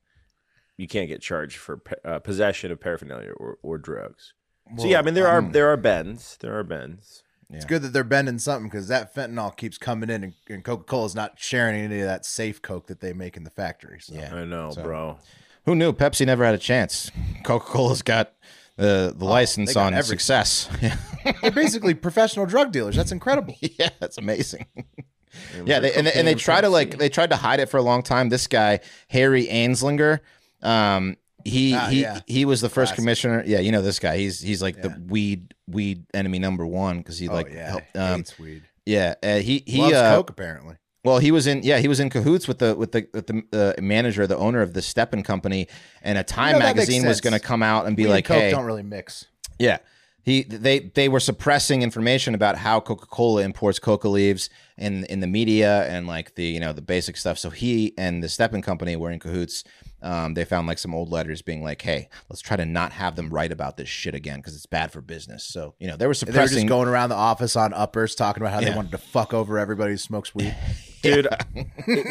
[0.77, 4.33] you can't get charged for uh, possession of paraphernalia or, or drugs.
[4.77, 7.23] so yeah, I mean there are there are bends, there are bends.
[7.51, 10.83] It's good that they're bending something because that fentanyl keeps coming in, and, and Coca
[10.83, 14.07] Cola's not sharing any of that safe coke that they make in the factories.
[14.07, 14.15] So.
[14.17, 14.35] Yeah.
[14.35, 15.19] I know, bro.
[15.67, 17.13] Who knew Pepsi never had a chance?
[17.45, 18.33] Coca Cola's got
[18.77, 20.19] the the license on everything.
[20.19, 20.69] success.
[20.83, 20.97] Yeah.
[21.43, 22.97] They're basically professional drug dealers.
[22.97, 23.55] That's incredible.
[23.61, 24.67] yeah, that's amazing.
[25.65, 27.77] yeah, they, and they, and they try to like they tried to hide it for
[27.79, 28.29] a long time.
[28.29, 30.21] This guy Harry Anslinger,
[30.63, 32.21] um, he Ah, he yeah.
[32.27, 32.97] he was the first Classic.
[32.97, 33.43] commissioner.
[33.47, 34.17] Yeah, you know this guy.
[34.19, 37.97] He's he's like the weed weed enemy number one because he like oh yeah, helped,
[37.97, 38.63] um, hates weed.
[38.87, 40.77] yeah uh, he he Loves uh, coke apparently.
[41.05, 43.45] Well, he was in yeah he was in cahoots with the with the with the
[43.79, 45.69] uh, manager, the owner of the Stepan company,
[46.03, 48.39] and a Time know, magazine was going to come out and be and like, coke
[48.39, 49.27] hey, don't really mix.
[49.59, 49.79] yeah.
[50.23, 54.49] He they they were suppressing information about how Coca-Cola imports coca leaves
[54.79, 57.37] in in the media and like the you know the basic stuff.
[57.39, 59.65] So he and the Stepan company were in cahoots.
[60.01, 63.17] Um, they found like some old letters being like, "Hey, let's try to not have
[63.17, 66.07] them write about this shit again because it's bad for business." So you know they
[66.07, 66.37] were suppressing.
[66.37, 68.71] They were just going around the office on uppers talking about how Yeah.
[68.71, 70.57] they wanted to fuck over everybody who smokes weed.
[71.05, 71.29] dude.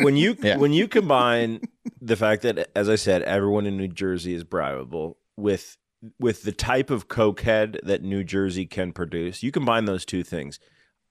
[0.04, 0.58] when you Yeah.
[0.58, 1.62] when you combine
[2.02, 5.78] the fact that, as I said, everyone in New Jersey is bribable with
[6.20, 10.60] with the type of cokehead that New Jersey can produce, you combine those two things.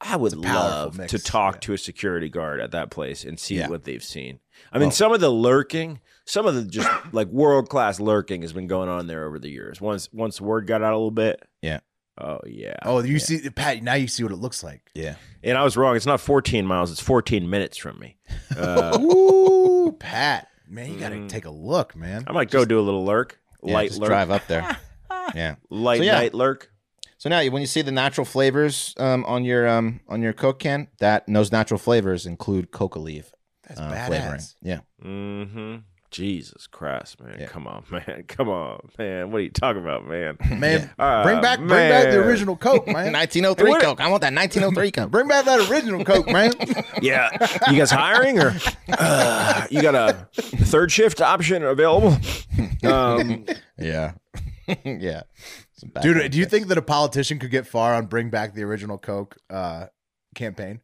[0.05, 1.61] I would love mix, to talk yeah.
[1.61, 3.69] to a security guard at that place and see Yeah.
[3.69, 4.41] what they've seen.
[4.73, 8.53] I mean, some of the lurking, some of the just like world class lurking has
[8.53, 9.81] been going on there over the years.
[9.81, 11.81] Once once word got out a little bit, Yeah.
[12.19, 12.77] Oh yeah.
[12.85, 13.83] Oh, you see, Pat.
[13.83, 14.83] Now you see what it looks like.
[14.95, 15.15] Yeah.
[15.43, 15.97] And I was wrong.
[15.97, 16.91] It's not 14 miles.
[16.93, 18.17] It's 14 minutes from me.
[18.57, 20.49] Uh, Ooh, Pat.
[20.69, 21.29] Man, you gotta Mm.
[21.29, 22.25] take a look, man.
[22.27, 24.77] I might go do a little lurk, Yeah, light just lurk, drive up there.
[25.35, 25.57] yeah.
[25.71, 26.13] light So, yeah.
[26.13, 26.71] night lurk.
[27.19, 30.59] So now, when you see the natural flavors um, on your um, on your Coke
[30.59, 33.33] can, that those natural flavors include coca leaf
[33.69, 34.07] That's uh, badass.
[34.07, 34.41] flavoring.
[34.63, 34.81] Yeah.
[35.05, 35.77] Mm-hmm.
[36.13, 37.37] Jesus Christ, man!
[37.41, 37.47] Yeah.
[37.47, 38.25] Come on, man!
[38.29, 39.31] Come on, man!
[39.33, 40.37] What are you talking about, man?
[40.61, 43.13] Man, Ah, bring back, bring back the original Coke, man.
[43.13, 44.01] 1903 What- Coke.
[44.01, 45.11] I want that 1903 Coke.
[45.11, 46.53] bring back that original Coke, man.
[47.01, 47.31] yeah,
[47.71, 48.55] you guys hiring or
[48.91, 52.17] uh, you got a third shift option available?
[52.85, 53.47] Um,
[53.79, 54.13] yeah.
[54.85, 55.23] yeah.
[56.01, 56.51] Dude, do you mix.
[56.51, 59.87] think that a politician could get far on bring back the original Coke uh,
[60.35, 60.81] campaign?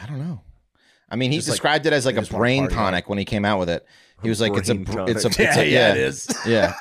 [0.00, 0.40] I don't know.
[1.08, 2.92] I mean, he Just like- described it as like a brain party hard.
[2.92, 3.86] tonic when he came out with it.
[4.22, 5.40] He was like, "It's a, brain it's a, tonic.
[5.40, 6.28] it's a, Yeah, yeah, yeah, it is.
[6.46, 6.74] yeah,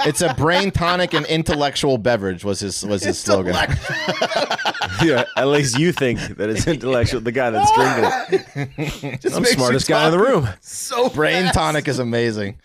[0.00, 3.54] it's a brain tonic and intellectual beverage." Was his was his slogan?
[5.02, 7.20] yeah, at least you think that it's intellectual.
[7.20, 9.20] The guy that's drinking it.
[9.20, 10.48] Just I'm makes the you smartest guy in the room.
[10.60, 11.54] So brain fast.
[11.54, 12.58] tonic is amazing.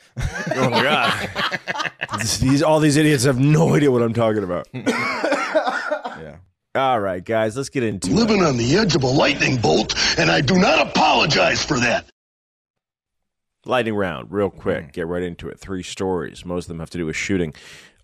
[0.55, 1.29] Oh my god!
[2.39, 4.67] these all these idiots have no idea what I'm talking about.
[4.73, 6.37] Yeah.
[6.75, 8.13] All right, guys, let's get into it.
[8.13, 12.09] Living on the edge of a lightning bolt, and I do not apologize for that.
[13.65, 14.83] Lightning round, real quick.
[14.83, 14.91] Mm-hmm.
[14.91, 15.59] Get right into it.
[15.59, 16.45] Three stories.
[16.45, 17.53] Most of them have to do with shooting.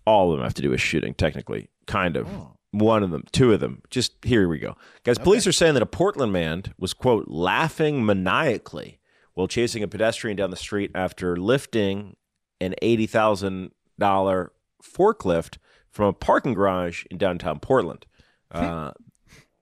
[0.06, 1.68] All of them have to do with shooting, technically.
[1.86, 2.28] Kind of.
[2.28, 2.56] Oh.
[2.72, 3.82] One of them, two of them.
[3.90, 4.76] Just here we go.
[5.02, 9.00] Guys, police are saying that a Portland man was, quote, laughing maniacally
[9.34, 12.14] while chasing a pedestrian down the street after lifting
[12.60, 13.70] an $80,000
[14.82, 15.58] forklift
[15.90, 18.06] from a parking garage in downtown Portland.
[18.52, 18.64] Hmm.
[18.64, 18.90] Uh,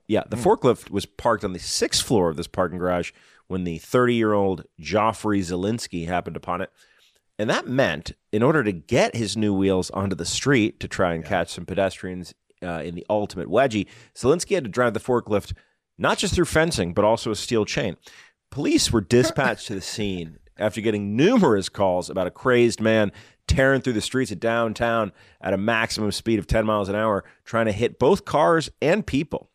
[0.07, 0.43] yeah, the hmm.
[0.43, 3.13] forklift was parked on the sixth floor of this parking garage
[3.49, 6.71] when the 30 year old Joffrey Zielinski happened upon it.
[7.39, 11.15] And that meant, in order to get his new wheels onto the street to try
[11.15, 15.53] and catch some pedestrians uh, in the ultimate wedgie, Zielinski had to drive the forklift
[15.99, 17.97] not just through fencing, but also a steel chain.
[18.51, 23.13] Police were dispatched to the scene after getting numerous calls about a crazed man
[23.47, 27.25] tearing through the streets of downtown at a maximum speed of 10 miles an hour,
[27.45, 29.51] trying to hit both cars and people.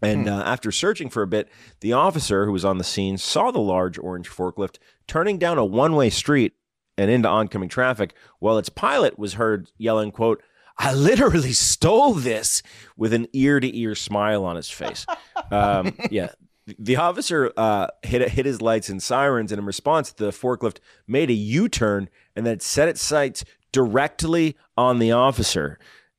[0.00, 1.48] And uh, after searching for a bit,
[1.80, 4.76] the officer who was on the scene saw the large orange forklift
[5.06, 6.54] turning down a one way street
[6.96, 10.42] and into oncoming traffic, while its pilot was heard yelling, quote,
[10.78, 12.62] I literally stole this
[12.96, 15.06] with an ear to ear smile on his face.
[15.50, 16.32] Um, yeah.
[16.78, 20.76] The officer uh, hit hit his lights and sirens, and in response, the forklift
[21.06, 25.78] made a U turn and then set its sights directly on the officer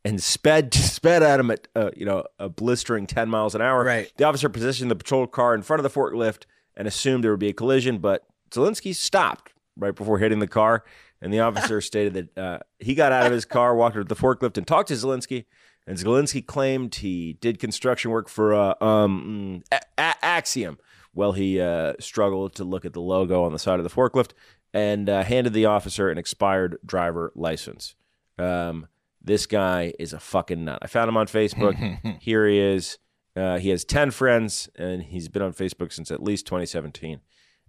[0.09, 3.83] and sped sped at him at uh, you know a blistering ten miles an hour.
[3.83, 4.11] Right.
[4.17, 6.43] The officer positioned the patrol car in front of the forklift
[6.75, 10.83] and assumed there would be a collision, but Zelensky stopped right before hitting the car.
[11.21, 14.15] And the officer stated that uh, he got out of his car, walked to the
[14.15, 15.45] forklift, and talked to Zelensky.
[15.85, 20.77] And Zelensky claimed he did construction work for uh, um, A- A- Axiom.
[21.13, 24.31] Well, he uh, struggled to look at the logo on the side of the forklift
[24.73, 27.95] and uh, handed the officer an expired driver license.
[28.37, 28.87] Um,
[29.21, 30.79] this guy is a fucking nut.
[30.81, 31.75] I found him on Facebook.
[32.21, 32.97] Here he is.
[33.35, 37.21] Uh, he has 10 friends, and he's been on Facebook since at least 2017.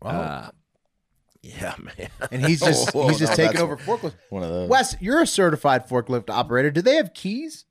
[0.03, 0.11] Wow.
[0.11, 0.51] Uh,
[1.43, 2.09] yeah, man.
[2.31, 4.15] and he's just Whoa, he's just no, taking over forklift.
[4.31, 4.69] One of those.
[4.69, 6.71] Wes, you're a certified forklift operator.
[6.71, 7.65] Do they have keys?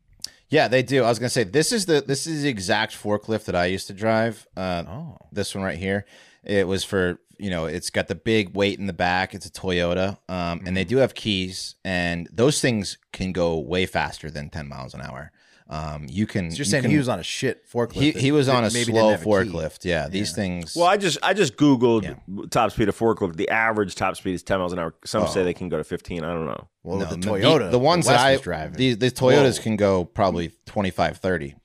[0.50, 1.04] Yeah, they do.
[1.04, 3.86] I was gonna say this is the this is the exact forklift that I used
[3.88, 4.48] to drive.
[4.58, 5.18] Uh, Oh.
[5.32, 6.06] This one right here.
[6.44, 9.34] It was for you know it's got the big weight in the back.
[9.34, 10.90] It's a Toyota, um, and they Mm-hmm.
[10.90, 15.32] do have keys, and those things can go way faster than ten miles an hour.
[15.72, 16.50] Um, you can.
[16.50, 17.94] So you're you saying can- he was on a shit forklift.
[17.94, 19.30] he, he was on a maybe didn't slow have a key.
[19.30, 19.86] forklift.
[19.86, 20.76] Yeah, these things.
[20.76, 22.46] Well, I just I just googled Yeah.
[22.50, 23.36] top speed of forklift.
[23.36, 24.96] The average top speed is 10 miles an hour.
[25.06, 26.24] Some say they can go to 15.
[26.24, 26.68] I don't know.
[26.82, 28.78] Well, no, the the- Toyota, the, ones Wes that I was driving.
[28.78, 29.64] these the Toyotas Whoa.
[29.64, 31.56] can go probably 25, 30.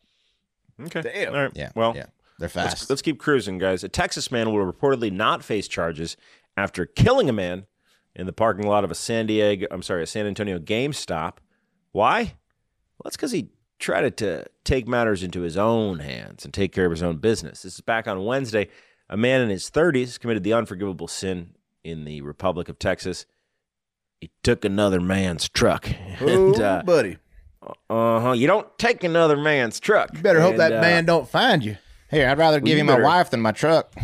[0.87, 1.01] Okay.
[1.03, 1.35] Damn.
[1.35, 1.53] All right.
[1.55, 1.70] Yeah.
[1.75, 2.07] Well, yeah,
[2.39, 2.91] they're let's, fast.
[2.91, 3.85] let's keep cruising, guys.
[3.85, 6.16] A Texas man will reportedly not face charges
[6.57, 7.66] after killing a man
[8.14, 11.35] in the parking lot of a San Diego, I'm sorry, a San Antonio GameStop.
[11.93, 12.20] Why?
[12.22, 16.87] Well, that's because he tried to take matters into his own hands and take care
[16.87, 17.62] of his own business.
[17.62, 18.68] This is back on Wednesday.
[19.11, 23.26] A man in his 30s committed the unforgivable sin in the Republic of Texas.
[24.20, 25.89] He took another man's truck.
[26.20, 27.18] Oh, uh buddy,
[27.91, 28.32] huh.
[28.37, 30.11] You don't take another man's truck.
[30.14, 31.76] you better hope And, that uh, man don't find you.
[32.11, 33.94] Here, I'd rather give you you my better- wife than my truck.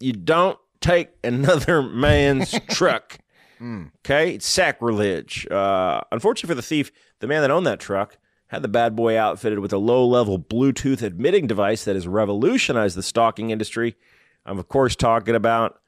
[0.00, 3.18] you don't take another man's truck.
[3.60, 3.90] Mm.
[4.04, 5.46] Okay, it's sacrilege.
[5.50, 8.18] Uh, unfortunately for the thief, the man that owned that truck
[8.48, 13.02] had the bad boy outfitted with a low-level Bluetooth admitting device that has revolutionized the
[13.02, 13.96] stalking industry.
[14.44, 15.80] I'm of course talking about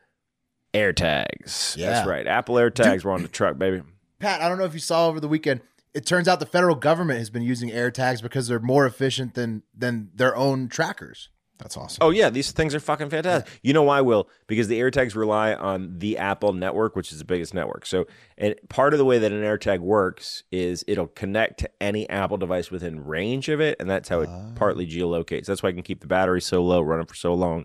[0.74, 1.76] AirTags.
[1.76, 1.90] Yeah.
[1.90, 2.26] That's right.
[2.26, 3.82] Apple AirTags were on the truck, baby.
[4.18, 5.60] Pat, I don't know if you saw over the weekend.
[5.94, 9.34] It turns out the federal government has been using air tags because they're more efficient
[9.34, 11.28] than than their own trackers.
[11.58, 11.98] That's awesome.
[12.00, 13.50] Oh yeah, these things are fucking fantastic.
[13.62, 14.28] You know why, Will?
[14.46, 17.84] Because the AirTags rely on the Apple network, which is the biggest network.
[17.84, 18.06] So,
[18.36, 22.36] and part of the way that an AirTag works is it'll connect to any Apple
[22.36, 25.46] device within range of it, and that's how it partly geolocates.
[25.46, 27.64] That's why I can keep the battery so low, running for so long.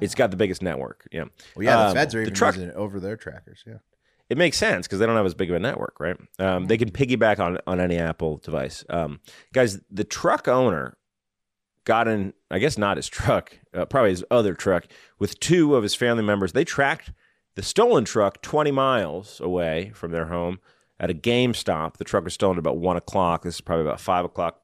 [0.00, 1.06] It's got the biggest network.
[1.12, 1.24] Yeah.
[1.56, 3.62] Well, yeah, the Um, feds are the even truck- using it over their trackers.
[3.66, 3.78] Yeah.
[4.30, 6.16] it makes sense because they don't have as big of a network, right?
[6.38, 8.84] Um, they can piggyback on on any Apple device.
[8.88, 9.20] Um,
[9.52, 10.96] guys, the truck owner
[11.84, 14.86] got in, I guess not his truck, uh, probably his other truck,
[15.18, 16.52] with two of his family members.
[16.52, 17.12] They tracked
[17.54, 20.58] the stolen truck 20 miles away from their home
[20.98, 21.96] at a GameStop.
[21.96, 23.42] The truck was stolen at about one o'clock.
[23.42, 24.60] This is probably about five o'clock.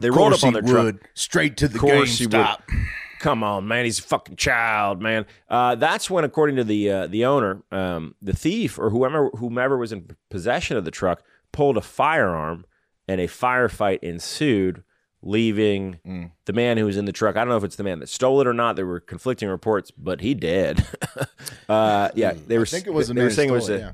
[0.00, 0.96] They rolled up on their truck.
[1.14, 1.78] straight to the.
[1.78, 2.60] GameStop.
[3.18, 3.84] Come on, man.
[3.84, 5.26] He's a fucking child, man.
[5.48, 9.76] Uh, that's when, according to the uh, the owner, um, the thief or whoever whomever
[9.76, 12.64] was in possession of the truck pulled a firearm,
[13.08, 14.84] and a firefight ensued,
[15.22, 16.30] leaving Mm.
[16.44, 17.36] the man who was in the truck.
[17.36, 18.76] I don't know if it's the man that stole it or not.
[18.76, 20.84] There were conflicting reports, but he did.
[21.68, 22.62] uh, yeah, they were.
[22.62, 23.78] I think it was the they man were saying it was a.
[23.78, 23.92] yeah.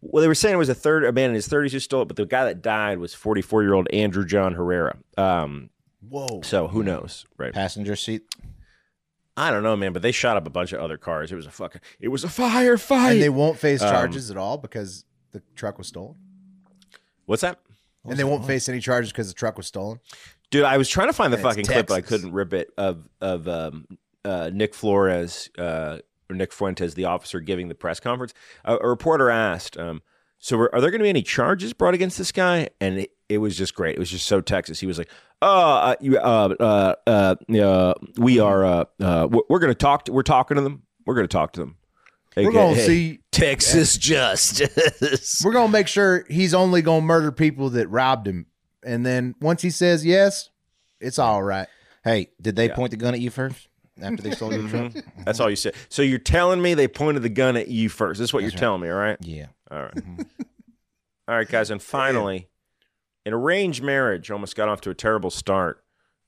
[0.00, 2.02] Well, they were saying it was a third a man in his 30s who stole
[2.02, 4.98] it, but the guy that died was 44 year old Andrew John Herrera.
[5.16, 5.70] Um,
[6.06, 6.42] Whoa.
[6.42, 7.54] so who knows, right?
[7.54, 8.22] Passenger seat.
[9.36, 11.32] I don't know, man, but they shot up a bunch of other cars.
[11.32, 13.12] It was a fucking, it was a firefight.
[13.12, 16.16] And they won't face Um, charges at all because the truck was stolen.
[17.24, 17.58] What's that,
[18.04, 19.98] and they won't face any charges because the truck was stolen.
[20.54, 20.64] Dude?
[20.64, 22.70] I was trying to find the And it's fucking clip, but I couldn't rip it
[22.78, 23.86] of of um,
[24.24, 25.98] uh, Nick Flores uh,
[26.30, 28.32] or Nick Fuentes, the officer giving the press conference.
[28.64, 30.02] A, a reporter asked, um,
[30.38, 33.10] "So are, are there going to be any charges brought against this guy?" And it,
[33.28, 33.96] it was just great.
[33.96, 34.78] It was just so Texas.
[34.78, 35.10] He was like,
[35.42, 40.06] "Oh, uh, you, uh, uh, uh, we are, uh, uh, we're, we're going to talk.
[40.08, 40.84] We're talking to them.
[41.04, 41.76] We're going to talk to them.
[42.36, 43.18] We're gonna AKA see.
[43.30, 48.46] Texas justice." We're gonna make sure he's only gonna murder people that robbed him,
[48.84, 50.50] and then once he says yes,
[51.00, 51.68] it's all right.
[52.04, 52.74] Hey, did they Yeah.
[52.74, 53.68] point the gun at you first
[54.00, 54.92] after they stole your truck?
[55.24, 55.74] That's all you said.
[55.88, 58.18] So you're telling me they pointed the gun at you first.
[58.18, 59.16] This is what you're telling me, all right?
[59.20, 59.46] Yeah.
[59.70, 59.94] All right.
[61.28, 61.70] all right, guys.
[61.70, 62.48] And finally,
[63.24, 65.82] an arranged marriage almost got off to a terrible start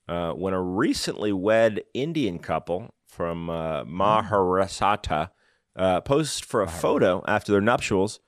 [0.09, 5.31] uh, when a recently wed Indian couple from uh, Maharashtra
[5.77, 8.21] uh, posed for a photo after their nuptials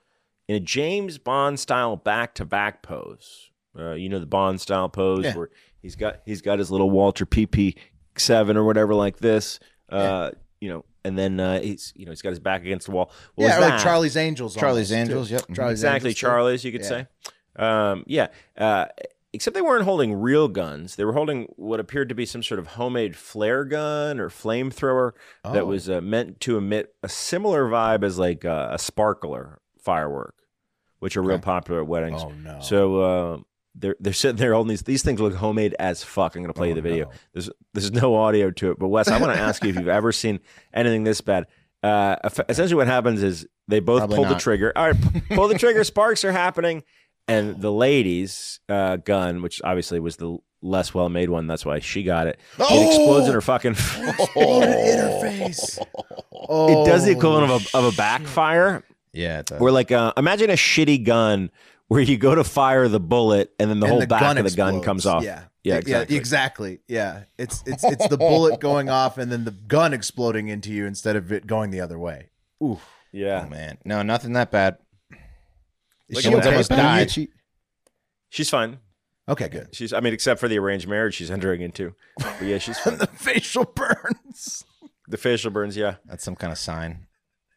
[0.47, 3.48] in a James Bond style back to back pose.
[3.79, 5.35] Uh, you know the Bond style pose Yeah.
[5.35, 5.49] where
[5.81, 7.75] he's got he's got his little Walther PP
[8.17, 9.59] seven or whatever like this.
[9.89, 12.91] Uh, You know, and then uh, he's you know he's got his back against the
[12.91, 13.11] wall.
[13.37, 14.55] Well, yeah, is like Charlie's Angels.
[14.55, 15.13] Charlie's almost, too.
[15.17, 15.41] Angels, yep.
[15.47, 15.55] Mhm.
[15.55, 16.25] Charlie's exactly Angels, too.
[16.27, 16.87] Charlie's, you could Yeah.
[16.87, 17.07] say.
[17.55, 18.27] Um, yeah.
[18.57, 18.85] Uh,
[19.31, 20.95] except they weren't holding real guns.
[20.97, 25.11] They were holding what appeared to be some sort of homemade flare gun or flamethrower
[25.43, 25.65] that Oh.
[25.65, 30.35] was uh, meant to emit a similar vibe as like uh, a sparkler firework,
[30.99, 32.21] which are real popular at weddings.
[32.23, 32.59] Oh no.
[32.59, 33.37] So uh,
[33.75, 34.81] they're they're sitting there holding these.
[34.83, 36.35] These things look homemade as fuck.
[36.35, 37.05] I'm gonna play you Oh, the video.
[37.05, 37.11] no.
[37.33, 38.79] There's there's no audio to it.
[38.79, 40.39] But Wes, I want to ask you if you've ever seen
[40.73, 41.47] anything this bad.
[41.81, 42.17] Uh,
[42.49, 44.73] essentially, what happens is they both Probably pull the trigger.
[44.75, 44.97] All right,
[45.29, 45.83] pull the trigger.
[45.83, 46.83] Sparks are happening,
[47.27, 51.79] and the lady's uh, gun, which obviously was the less well made one, that's why
[51.79, 52.37] she got it.
[52.57, 53.71] It explodes in her fucking.
[54.19, 55.79] Exploded interface.
[56.33, 58.83] Oh, it does the equivalent of a of a backfire.
[59.13, 59.59] Yeah, it does.
[59.61, 61.49] Where like uh, imagine a shitty gun
[61.89, 64.43] where you go to fire the bullet and then the And whole the back of
[64.49, 65.23] the gun comes off.
[65.23, 65.43] Yeah.
[65.63, 66.15] yeah, Yeah, exactly.
[66.15, 66.79] exactly.
[66.87, 67.23] Yeah.
[67.37, 71.15] It's it's it's the bullet going off and then the gun exploding into you instead
[71.17, 72.29] of it going the other way.
[72.63, 72.79] Ooh.
[73.11, 74.77] Yeah, oh man, no, nothing that bad.
[76.09, 77.11] Is she Someone's okay, almost died.
[77.11, 77.29] She-
[78.29, 78.77] she's fine.
[79.27, 79.69] okay, good.
[79.75, 81.95] She's I mean, except for the arranged marriage she's entering into.
[82.19, 82.97] But yeah, she's fine.
[82.97, 84.63] the facial burns.
[85.07, 85.95] the facial burns, yeah.
[86.05, 87.07] That's some kind of sign.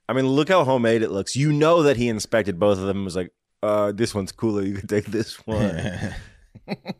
[0.09, 1.37] I mean, look how homemade it looks.
[1.37, 3.30] You know that he inspected both of them and was like,
[3.63, 4.63] uh, this one's cooler.
[4.63, 6.15] You can take this one.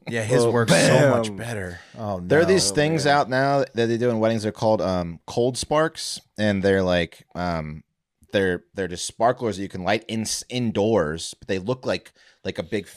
[0.09, 1.79] Yeah, his Oh, works so much better.
[1.97, 2.27] Oh no.
[2.27, 4.43] There are these things out now that they do in weddings.
[4.43, 7.85] They're called um, cold sparks, and they're like um,
[8.33, 12.13] they're they're just sparklers that you can light in indoors, but they look like
[12.45, 12.89] like a big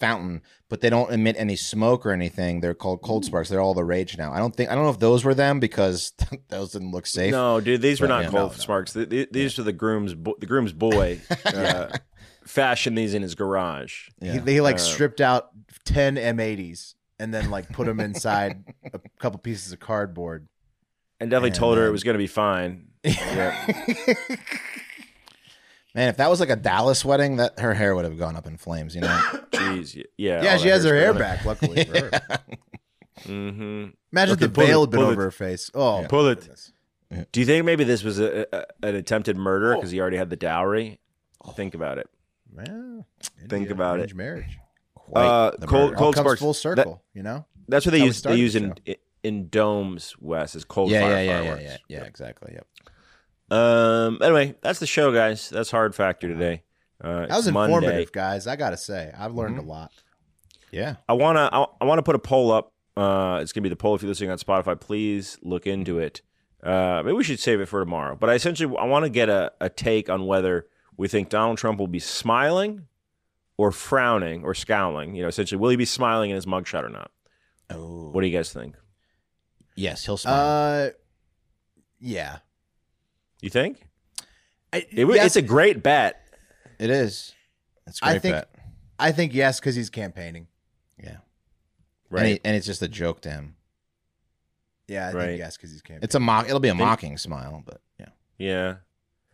[0.00, 0.40] fountain,
[0.70, 2.60] but they don't emit any smoke or anything.
[2.60, 3.48] They're called cold sparks.
[3.50, 4.32] They're all the rage now.
[4.32, 6.12] I don't think I don't know if those were them because
[6.48, 7.32] those didn't look safe.
[7.32, 8.60] no, dude, these were not yeah, cold no, no.
[8.62, 8.92] sparks.
[8.92, 11.20] Th- th- These are the groom's bo- the groom's boy.
[11.44, 11.88] Uh,
[12.44, 14.08] fashioned these in his garage.
[14.20, 14.38] He, Yeah.
[14.38, 15.50] they like Uh, stripped out
[15.84, 20.48] 10 M80s and then like put them inside a couple pieces of cardboard.
[21.20, 22.88] And definitely And, told her it was going to be fine.
[25.94, 28.46] Man, if that was like a Dallas wedding, that her hair would have gone up
[28.48, 28.94] in flames.
[28.96, 29.20] You know.
[29.52, 30.42] Jeez, yeah.
[30.42, 31.18] Yeah, she has her hair hairspray.
[31.18, 31.44] back.
[31.44, 32.10] Luckily for her.
[33.20, 33.84] Mm-hmm.
[34.12, 35.12] Imagine Okay, the pull veil had been pull it.
[35.12, 35.70] over her face.
[35.72, 36.48] Oh, Pull it.
[37.30, 40.30] Do you think maybe this was a, a, an attempted murder because he already had
[40.30, 40.98] the dowry?
[41.54, 42.08] Think about it.
[42.54, 43.06] Well,
[43.48, 44.14] Think about it.
[44.14, 44.58] marriage.
[45.14, 46.40] Uh, cold- Cold comes sparks.
[46.40, 47.02] full That- circle.
[47.12, 47.44] you know.
[47.68, 48.22] That's what they we use.
[48.22, 48.74] They use in
[49.22, 51.62] in domes, Wes, is cold Yeah, fire yeah, yeah, yeah, fireworks.
[51.62, 52.04] yeah, yeah.
[52.04, 52.52] Exactly.
[52.54, 52.66] Yep.
[53.50, 54.18] Um.
[54.22, 55.48] Anyway, that's the show, guys.
[55.50, 56.62] That's hard factor today.
[57.02, 57.74] Uh, That was Monday.
[57.76, 58.46] informative, guys.
[58.46, 59.68] I gotta say, I've learned Mm-hmm.
[59.68, 59.92] a lot.
[60.70, 60.96] Yeah.
[61.08, 62.72] I wanna I, I wanna put a poll up.
[62.96, 64.78] Uh, it's gonna be the poll if you're listening on Spotify.
[64.80, 66.22] Please look into it.
[66.62, 68.16] Uh, maybe we should save it for tomorrow.
[68.16, 70.66] But I essentially I want to get a, a take on whether
[70.96, 72.86] we think Donald Trump will be smiling
[73.56, 75.14] or frowning or scowling.
[75.14, 77.10] You know, essentially, will he be smiling in his mugshot or not?
[77.70, 78.10] Oh.
[78.10, 78.76] What do you guys think?
[79.76, 80.86] Yes, he'll smile.
[80.86, 80.90] Uh,
[82.00, 82.38] yeah.
[83.40, 83.82] You think
[84.72, 86.20] I, it, yes, it's a great bet?
[86.78, 87.34] it is.
[87.86, 88.48] It's a I great think- bet.
[88.98, 90.46] I think yes because he's campaigning.
[91.02, 91.16] Yeah.
[92.10, 92.20] Right.
[92.20, 93.56] And, he- and it's just a joke to him.
[94.86, 95.24] Yeah, I Right.
[95.26, 96.04] think yes because he's campaigning.
[96.04, 96.46] It's a mock.
[96.46, 98.08] It'll be a They- mocking smile, but yeah.
[98.38, 98.74] yeah.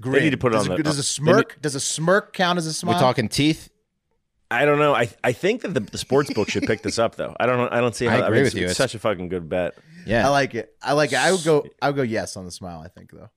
[0.00, 0.24] Grin.
[0.24, 1.60] need to put it does on a, the- Does a they smirk?
[1.60, 2.94] Does a smirk count as a smile?
[2.94, 3.70] We're talking teeth.
[4.50, 4.94] I don't know.
[4.94, 7.36] I I think that the, the sports book should pick this up though.
[7.38, 7.68] I don't know.
[7.70, 8.16] I don't see how.
[8.16, 8.64] I agree mean, with it's, you.
[8.64, 9.74] It's It's- such a fucking good bet.
[10.06, 10.26] Yeah.
[10.26, 10.74] I like it.
[10.82, 11.18] I like it.
[11.18, 11.66] I would go.
[11.80, 12.80] I would go yes on the smile.
[12.84, 13.28] I think though.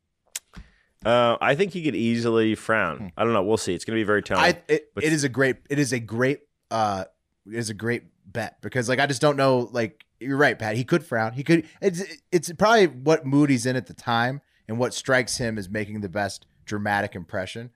[1.06, 3.12] Uh, I think he could easily frown.
[3.18, 3.44] I don't know.
[3.44, 3.74] We'll see.
[3.74, 4.44] It's going to be very telling.
[4.44, 5.58] I it, but- it is a great.
[5.70, 6.40] It is a great.
[6.72, 7.04] Uh,
[7.46, 9.70] it is a great bet because like I just don't know.
[9.72, 10.78] Like you're right, Pat.
[10.78, 11.34] He could frown.
[11.34, 11.68] He could.
[11.82, 12.02] It's
[12.32, 16.00] it's probably what mood he's in at the time and what strikes him as making
[16.02, 17.72] the best dramatic impression.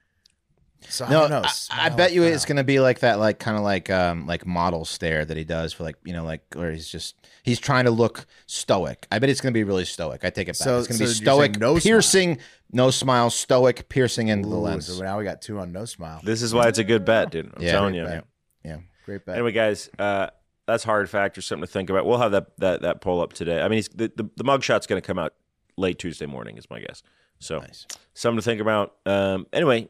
[0.90, 1.50] So I no, don't know.
[1.72, 4.28] I, I bet you it's going to be like that, like kind of like um
[4.28, 7.60] like model stare that he does for like you know like or he's just he's
[7.60, 9.08] trying to look stoic.
[9.12, 10.24] I bet it's going to be really stoic.
[10.24, 10.56] I take it back.
[10.58, 11.82] So- it's going to be so you're stoic, no smile.
[11.82, 12.38] piercing,
[12.72, 14.86] no smile, stoic, piercing into the lens.
[14.86, 16.22] So now we got two on no smile.
[16.24, 17.52] this is why it's a good bet, dude.
[17.56, 17.72] I'm Yeah.
[17.72, 18.06] telling you.
[18.06, 18.26] bet.
[18.64, 18.78] yeah.
[19.06, 19.36] Great bet.
[19.36, 20.28] Anyway, guys, uh,
[20.68, 21.42] that's hard factor.
[21.42, 22.06] Something to think about.
[22.06, 23.62] We'll have that that that poll up today.
[23.62, 25.34] I mean, he's, the the, the mugshot's going to come out
[25.76, 27.02] late Tuesday morning, is my guess.
[27.40, 27.86] So Nice.
[28.14, 28.96] something to think about.
[29.06, 29.90] Um, anyway,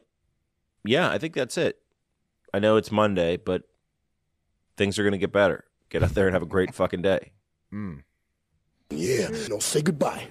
[0.84, 1.78] yeah, I think that's it.
[2.52, 3.62] I know it's Monday, but
[4.76, 5.64] things are going to get better.
[5.90, 7.32] Get out there and have a great fucking day.
[7.72, 8.02] Mm.
[8.90, 9.28] Yeah.
[9.48, 10.28] No, say goodbye.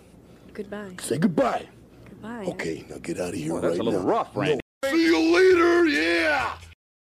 [0.53, 0.95] Goodbye.
[1.01, 1.67] Say goodbye.
[2.09, 2.45] Goodbye.
[2.49, 4.07] Okay, now get out of here Well, that's right a little now.
[4.07, 4.59] rough, Randy.
[4.83, 4.89] No.
[4.91, 5.85] See you later.
[5.87, 6.53] Yeah.